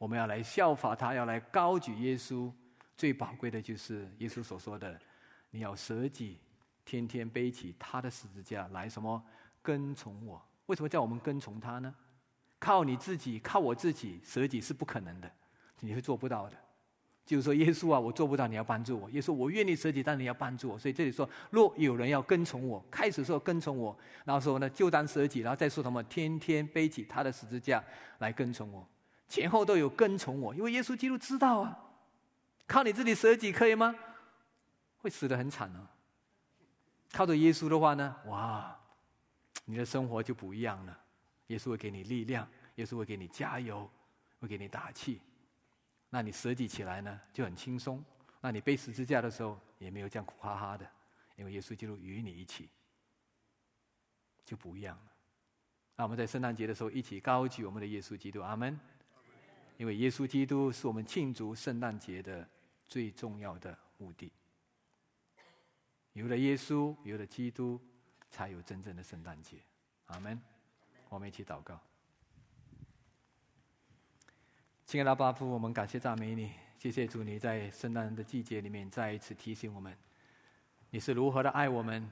[0.00, 2.50] 我们要来效法他，要来高举耶稣。
[2.96, 4.98] 最宝贵的就是耶稣所说的
[5.52, 6.38] ：“你要舍己，
[6.86, 9.22] 天天背起他的十字架来，什么
[9.60, 10.42] 跟从我？
[10.64, 11.94] 为什么叫我们跟从他呢？
[12.58, 15.30] 靠你自己，靠我自己舍己是不可能的，
[15.80, 16.56] 你会做不到的。”
[17.26, 19.10] 就是说，耶稣啊，我做不到，你要帮助我。
[19.10, 20.78] 耶稣，我愿意舍己，但你要帮助我。
[20.78, 23.94] 所以这里说，若有人要跟从我，开始说跟从我，
[24.24, 27.84] 然后说呢，就当舍己，然后再说什么，天天背起他的十字架
[28.18, 28.88] 来跟从我，
[29.30, 31.78] 前后都有跟从我，因为耶稣基督知道啊，
[32.66, 33.94] 靠你自己舍己可以吗？
[34.98, 35.88] 会死得很惨啊。
[37.12, 38.76] 靠着耶稣的话呢，哇，
[39.64, 41.00] 你的生活就不一样了。
[41.46, 43.88] 耶稣会给你力量，耶稣会给你加油，
[44.40, 45.20] 会给你打气。
[46.08, 48.04] 那你舍己起来呢，就很轻松。
[48.40, 50.84] 那你背十字架的时候，也没有这样苦哈哈的，
[51.36, 52.68] 因为耶稣基督与你一起，
[54.44, 55.02] 就不一样了。
[55.94, 58.78] 那我们在圣诞节的时候，一起高举我们的耶稣基督，阿门。
[59.80, 62.46] 因为耶稣基督是我们庆祝圣诞节的
[62.86, 64.30] 最重要的目的。
[66.12, 67.80] 有了耶稣，有了基督，
[68.30, 69.56] 才有真正的圣诞节，
[70.08, 70.38] 阿门。
[71.08, 71.80] 我们一起祷告。
[74.84, 79.96] 亲爱的巴父，我们感谢赞美你，谢谢主，你在圣诞的季节里面再一次提醒我们，
[80.90, 82.06] 你是如何的爱我们，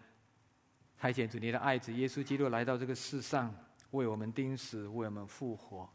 [0.97, 3.55] 派遣主你的爱子耶稣基督来到这个世上，
[3.91, 5.87] 为我们钉死，为我们复活，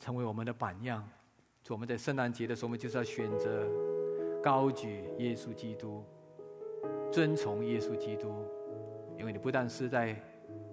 [0.00, 1.08] 成为我们的榜样。
[1.62, 3.68] 主我们在圣诞节的时候，我们就是要选择
[4.42, 6.02] 高举耶稣基督，
[7.12, 8.28] 遵从耶稣基督，
[9.16, 10.16] 因为你不但是在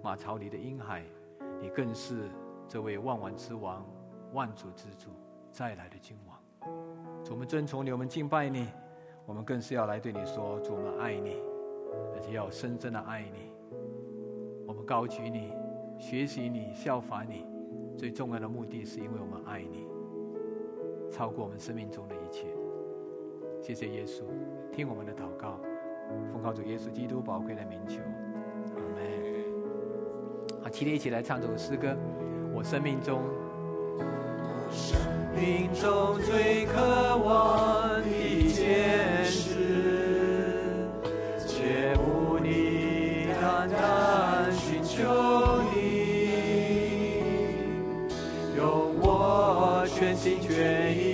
[0.02, 1.04] 马槽里的婴孩，
[1.60, 2.28] 你更是
[2.66, 3.86] 这位万王之王。
[4.34, 5.08] 万主之主，
[5.50, 6.38] 再来的君王，
[7.24, 8.68] 主我们尊崇你，我们敬拜你，
[9.24, 11.40] 我们更是要来对你说，主我们爱你，
[12.14, 13.50] 而且要深深的爱你。
[14.66, 15.50] 我们高举你，
[15.98, 17.46] 学习你，效法你，
[17.98, 19.88] 最重要的目的是因为我们爱你，
[21.10, 22.46] 超过我们生命中的一切。
[23.60, 24.22] 谢谢耶稣，
[24.72, 25.58] 听我们的祷告，
[26.32, 27.98] 奉靠主耶稣基督宝贵的名求，
[28.76, 29.02] 阿门。
[30.62, 31.96] 好，今天一起来唱这首诗歌，
[32.54, 33.20] 我生命中。
[34.70, 34.96] 生
[35.34, 40.86] 命中最渴望的一件事，
[41.48, 45.02] 切勿你单单寻求
[50.18, 51.07] 心全意，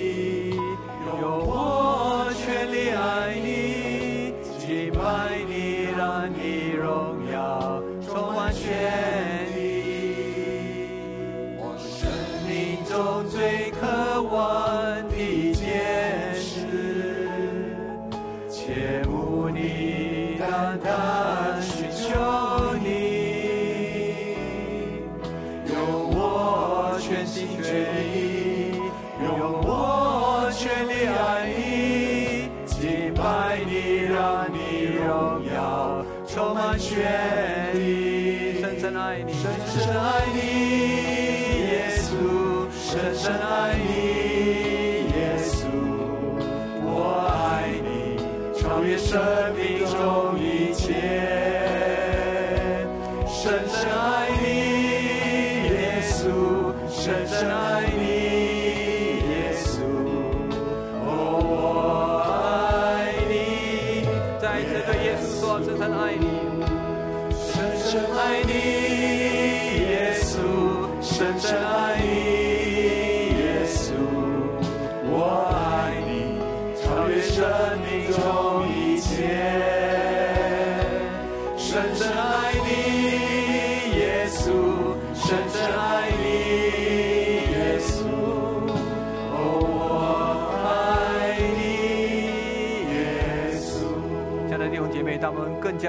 [48.97, 49.19] 生
[49.55, 49.84] 命。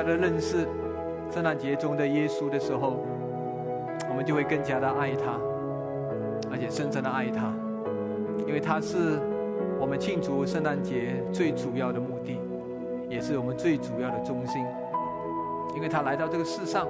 [0.06, 0.66] 的认识
[1.30, 3.04] 圣诞节中的耶稣的时候，
[4.08, 5.38] 我们就会更加的爱他，
[6.50, 7.52] 而且深深的爱他，
[8.46, 9.18] 因为他是
[9.80, 12.38] 我们庆祝圣诞节最主要的目的，
[13.08, 14.64] 也是我们最主要的中心。
[15.74, 16.86] 因为他来到这个世上，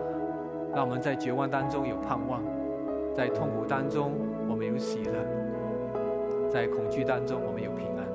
[0.72, 2.40] 让我们在绝望当中有盼望，
[3.14, 4.12] 在痛苦当中
[4.48, 8.06] 我们有喜乐，在恐惧当中我们有平安。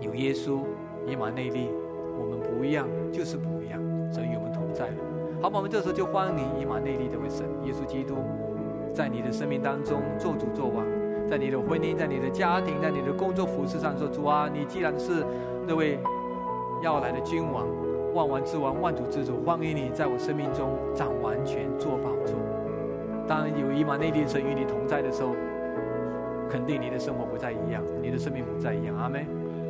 [0.00, 0.60] 有耶稣，
[1.06, 1.68] 以马内利。
[2.18, 3.80] 我们不一样，就是不一样，
[4.12, 4.94] 神与我们同在了。
[5.42, 8.14] 好，我们这时候就欢迎你以马内利这位神，耶稣基督，
[8.92, 10.84] 在你的生命当中做主做王，
[11.28, 15.24] 在你的婚姻，在你的家庭，在你的工作服饰上说主啊，你既然是
[15.66, 15.98] 那位
[16.82, 17.66] 要来的君王，
[18.14, 22.36] 万王之王，万主之主，欢迎你在我生命中掌完全做宝座。
[23.26, 25.30] 当有以马内利神与你同在的时候，
[26.48, 28.96] 肯定你的生活不再一样，你的生命不再一样。
[28.96, 29.26] 阿门。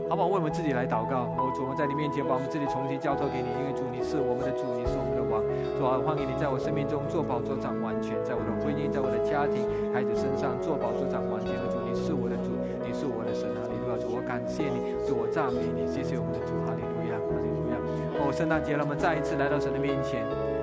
[0.08, 0.28] 好不好？
[0.28, 1.26] 为我们自己来祷告。
[1.36, 5.40] 我主，我们在你面前把我们自己重新交托给你，因为主你是我们的主，你是我们的王。
[5.80, 9.64] 主啊，欢迎你在我生命中做宝座掌完全，在我的婚姻，在我的家庭、
[9.96, 11.56] 孩子身上做宝座掌完全。
[11.72, 12.52] 主，你是我的主，
[12.84, 13.48] 你是我的神。
[13.56, 13.96] 哈利路亚！
[13.96, 16.52] 主，我感谢你，主，我赞美你，谢谢我们的主。
[16.68, 17.74] 哈利路亚，哈利路亚。
[18.20, 20.20] 哦，圣诞节了，我们再一次来到神的面前，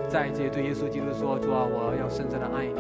[0.07, 2.77] 再一次对耶稣基督说：主啊，我要深深的爱你，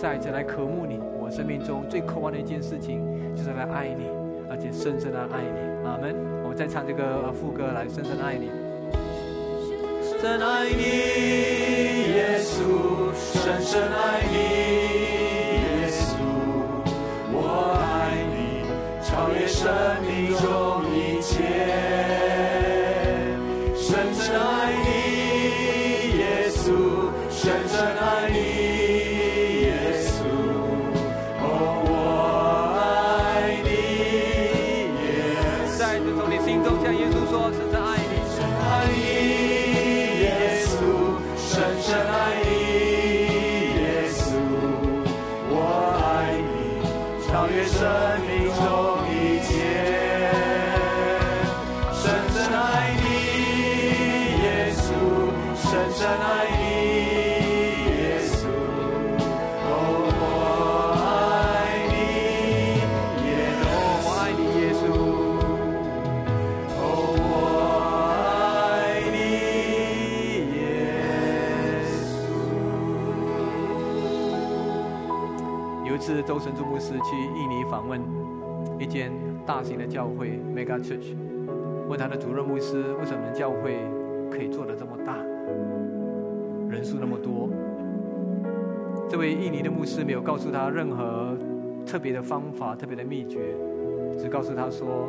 [0.00, 0.98] 再一次来渴慕你。
[1.20, 3.04] 我生命中最渴望的一件事情，
[3.36, 4.08] 就是来爱你。
[4.46, 6.14] 而且深深的爱你，阿门。
[6.42, 8.50] 我们再唱这个副歌来，深深爱你。
[10.02, 10.82] 深深爱你，
[12.14, 14.36] 耶稣，深深爱你，
[15.82, 16.16] 耶稣，
[17.30, 18.64] 我爱你，
[19.04, 19.70] 超越生
[20.02, 20.48] 命中
[47.44, 47.86] 超越生
[48.26, 48.64] 命中
[49.10, 49.52] 一切，
[51.92, 53.06] 深深爱你，
[54.42, 54.86] 耶稣，
[55.54, 56.53] 深深爱。
[76.84, 77.98] 师去印尼访问
[78.78, 79.10] 一间
[79.46, 81.16] 大型的教会 Mega Church，
[81.88, 83.78] 问他的主任牧师为什么教会
[84.30, 85.16] 可以做的这么大，
[86.68, 87.48] 人数那么多。
[89.08, 91.34] 这位印尼的牧师没有告诉他任何
[91.86, 93.40] 特别的方法、特别的秘诀，
[94.18, 95.08] 只告诉他说，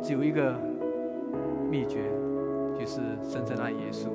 [0.00, 0.54] 只有一个
[1.70, 1.98] 秘诀，
[2.80, 4.06] 就是深深爱耶稣。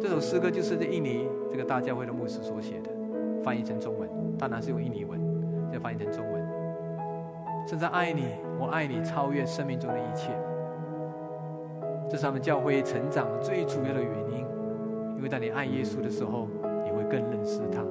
[0.00, 2.90] 这首诗歌就是在印尼这个大教会的牧师所写的。
[3.42, 5.20] 翻译成中文，当然是用印尼文，
[5.72, 6.42] 再翻译成中文。
[7.66, 10.30] 甚至爱你，我爱你，超越生命中的一切。
[12.08, 14.46] 这是他们教会成长最主要的原因。
[15.16, 16.46] 因为当你爱耶稣的时候，
[16.84, 17.82] 你会更认识他，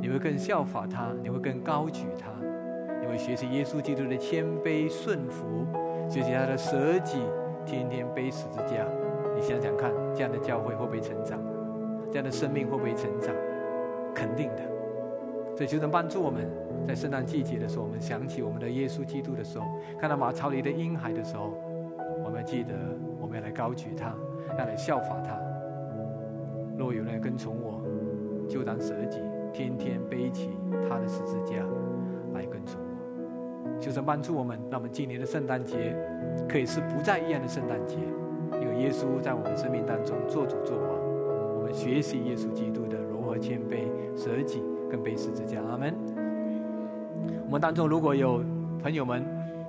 [0.00, 2.30] 你会更效法他，你会更高举他，
[3.00, 5.44] 你会学习耶稣基督的谦卑顺服，
[6.08, 7.20] 学习他的舍己，
[7.64, 8.84] 天天背十字架。
[9.36, 11.38] 你想想看，这样的教会会不会成长？
[12.10, 13.32] 这样的生命会不会成长？
[14.12, 14.62] 肯定的。
[15.56, 16.50] 所以就能帮助我们
[16.86, 19.64] 在圣诞季节的时候，我们想起我们的耶稣基督的时候，
[19.98, 21.52] 看到马槽里的婴孩的时候，
[22.22, 22.74] 我们记得
[23.18, 24.14] 我们要来高举他，
[24.58, 25.40] 要来效法他。
[26.76, 27.80] 若有人跟从我，
[28.48, 29.18] 就当舍己，
[29.52, 30.50] 天天背起
[30.88, 31.56] 他的十字架
[32.34, 33.80] 来跟从我。
[33.80, 35.96] 就是帮助我们，让我们今年的圣诞节
[36.48, 37.96] 可以是不再一样的圣诞节，
[38.60, 40.88] 因为耶稣在我们生命当中做主做王。
[41.56, 44.62] 我们学习耶稣基督的柔和谦卑舍己。
[44.90, 45.92] 跟背十字架，阿门。
[47.46, 48.42] 我们当中如果有
[48.82, 49.24] 朋友们，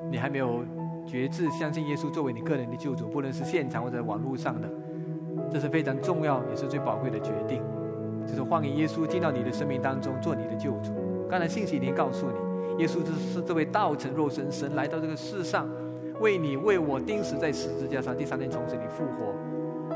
[0.09, 0.63] 你还没有
[1.05, 4.69] 决志相信耶稣作为你个人的救主，不论是现场或者网络上的，
[5.51, 7.61] 这是非常重要也是最宝贵的决定，
[8.25, 10.93] 就是欢迎耶稣进到你的生命当中做你的救主。
[11.29, 15.67] 刚才信息已经告诉你，耶稣就是这位道成肉身神来到这个世上，
[16.19, 19.33] 为你为我钉死在十字架上，第三天从死里复活，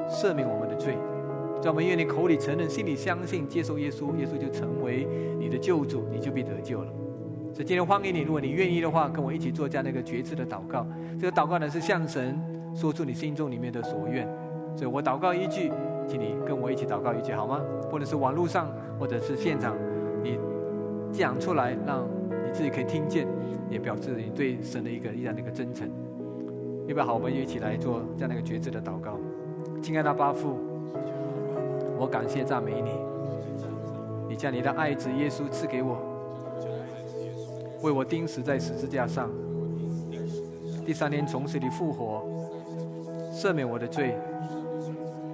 [0.10, 0.98] 赦免我们的罪。
[1.62, 5.08] 在我们愿你口里承认，心里相信，接受耶稣，耶稣就成为
[5.40, 6.92] 你的救主，你就必得救了。
[7.52, 10.86] 所以今天欢迎你，如果你愿意的话，跟我一起做这样的一个决志的祷告。
[11.20, 12.40] 这个祷告呢是向神
[12.76, 14.28] 说出你心中里面的所愿。
[14.76, 15.72] 所以我祷告一句，
[16.08, 17.62] 请你跟我一起祷告一句，好吗？
[17.92, 18.68] 或者是网络上，
[19.00, 19.76] 或者是现场，
[20.24, 20.38] 你
[21.12, 23.28] 讲出来，让你自己可以听见，
[23.70, 25.90] 也表示你对神的一个依然的一个真诚。
[26.88, 29.20] 预备好，我们一起来做这样的一个决志的祷告。
[29.82, 30.58] 亲爱的巴父。
[32.02, 32.92] 我感谢赞美你，
[34.30, 35.98] 你将你的爱子耶稣赐给我，
[37.82, 39.30] 为我钉死在十字架上，
[40.86, 42.24] 第三天从死里复活，
[43.34, 44.18] 赦免我的罪，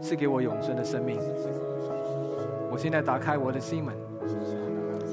[0.01, 1.17] 赐给我永生的生命。
[2.71, 3.95] 我现在打开我的心门，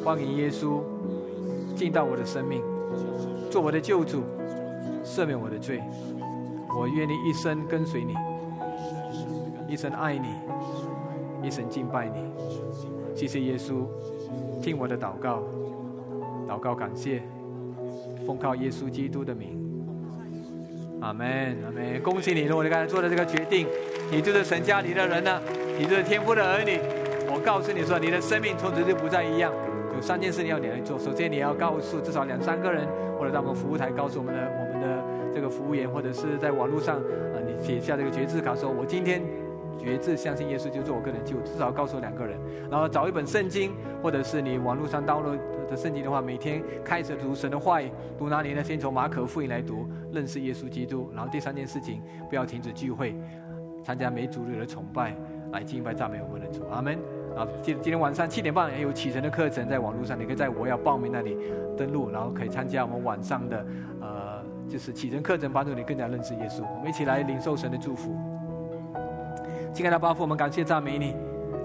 [0.04, 0.80] 欢迎耶稣
[1.76, 2.62] 进到我的生命，
[3.50, 4.22] 做我的救主，
[5.04, 5.82] 赦免我的罪。
[6.78, 8.14] 我愿意一生跟随你，
[9.68, 10.28] 一生爱你。
[11.44, 12.30] 一生敬拜你，
[13.16, 13.84] 谢谢耶稣，
[14.62, 15.42] 听我的祷告，
[16.52, 17.22] 祷告感谢，
[18.26, 19.58] 奉靠耶稣基督的名。
[21.00, 21.98] 阿门，阿门！
[22.02, 23.66] 恭喜你，如果你刚才做的这个决定，
[24.10, 25.40] 你就是神家里的人了，
[25.78, 26.78] 你就是天父的儿女。
[27.32, 29.50] 我告诉你说，你的生命从此就不再一样。
[29.94, 32.86] 有三件事你要你来做，首先你要告诉至少两三个人，
[33.18, 39.22] 或者在我们服务台告诉我们的我们的这个服务员，或者是在网络上啊，你写下这个决志卡，说我今天。
[39.78, 42.38] 决志相信耶稣，就做我个人救，至少告诉两个人。
[42.70, 45.36] 然后找一本圣经，或者是你网络上登录
[45.68, 47.90] 的圣经的话，每天开始读神的话语。
[48.18, 48.62] 读哪里呢？
[48.62, 51.10] 先从马可福音来读，认识耶稣基督。
[51.14, 53.14] 然后第三件事情，不要停止聚会，
[53.82, 55.16] 参加每主日的崇拜，
[55.52, 56.62] 来敬拜赞美我们的主。
[56.70, 56.98] 阿门。
[57.34, 61.34] 啊，今今天晚上七点半也有启程的课程，在网络上，你可以在我要报名那里
[61.78, 63.66] 登录，然后可以参加我们晚上的
[64.02, 66.62] 呃，就是启程课程，帮助你更加认识耶稣。
[66.76, 68.14] 我们一起来领受神的祝福。
[69.72, 71.16] 亲爱的巴父，我们感谢赞美你。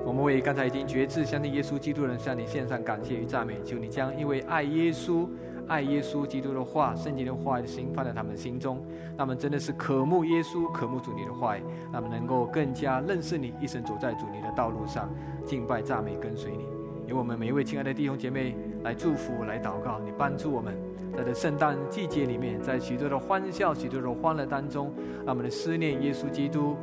[0.05, 3.61] 我们为刚才已经决志相信耶稣基督的人向你献上感谢与赞美。
[3.65, 5.27] 求你将因为爱耶稣、
[5.67, 8.81] 爱耶稣基督的话、圣经的话的心放在他们心中，
[9.17, 11.57] 那么真的是渴慕耶稣、渴慕主你的话，
[11.91, 15.09] 那么能够更加认识你，一生走在主你的道路上，
[15.45, 16.63] 敬拜赞美跟随你。
[17.07, 20.73] 由我们每一位亲爱的弟兄姐妹来祝福、来祷告，你帮助我们，
[21.13, 24.93] 在这圣诞季节里面，在许多的欢笑、许多的欢乐当中，
[25.25, 26.77] 让我们的思念耶稣基督。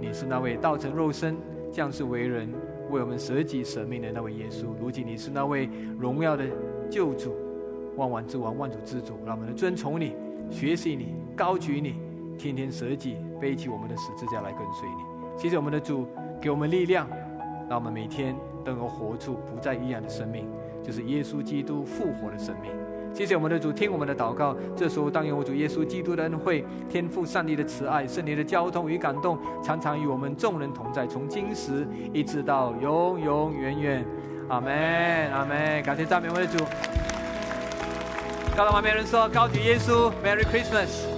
[0.00, 1.36] 你是那位道成肉身、
[1.72, 2.48] 降世为人、
[2.90, 4.66] 为我们舍己舍命的那位耶稣。
[4.80, 5.68] 如今你是那位
[5.98, 6.44] 荣耀的
[6.90, 7.34] 救主、
[7.96, 9.18] 万王之王、万主之主。
[9.24, 10.14] 让我们尊崇你、
[10.50, 11.96] 学习你、高举你，
[12.38, 15.40] 天天舍己背起我们的十字架来跟随你。
[15.40, 16.06] 谢谢我们的主，
[16.40, 17.08] 给我们力量，
[17.68, 20.46] 让我们每天都能活出不再一样的生命，
[20.82, 22.70] 就是耶稣基督复活的生命。
[23.16, 24.54] 谢谢我们的主，听我们的祷告。
[24.76, 34.04] 这时候，当有我主耶稣基督的恩惠、天赋上帝的慈爱、圣灵的交通与感动，常常与我们众人同在，从今时一直到永永远远。
[34.50, 35.82] 阿门，阿门。
[35.82, 36.62] 感谢赞美我的主。
[38.54, 41.15] 告诉旁边人说：高举耶稣，Merry Christmas。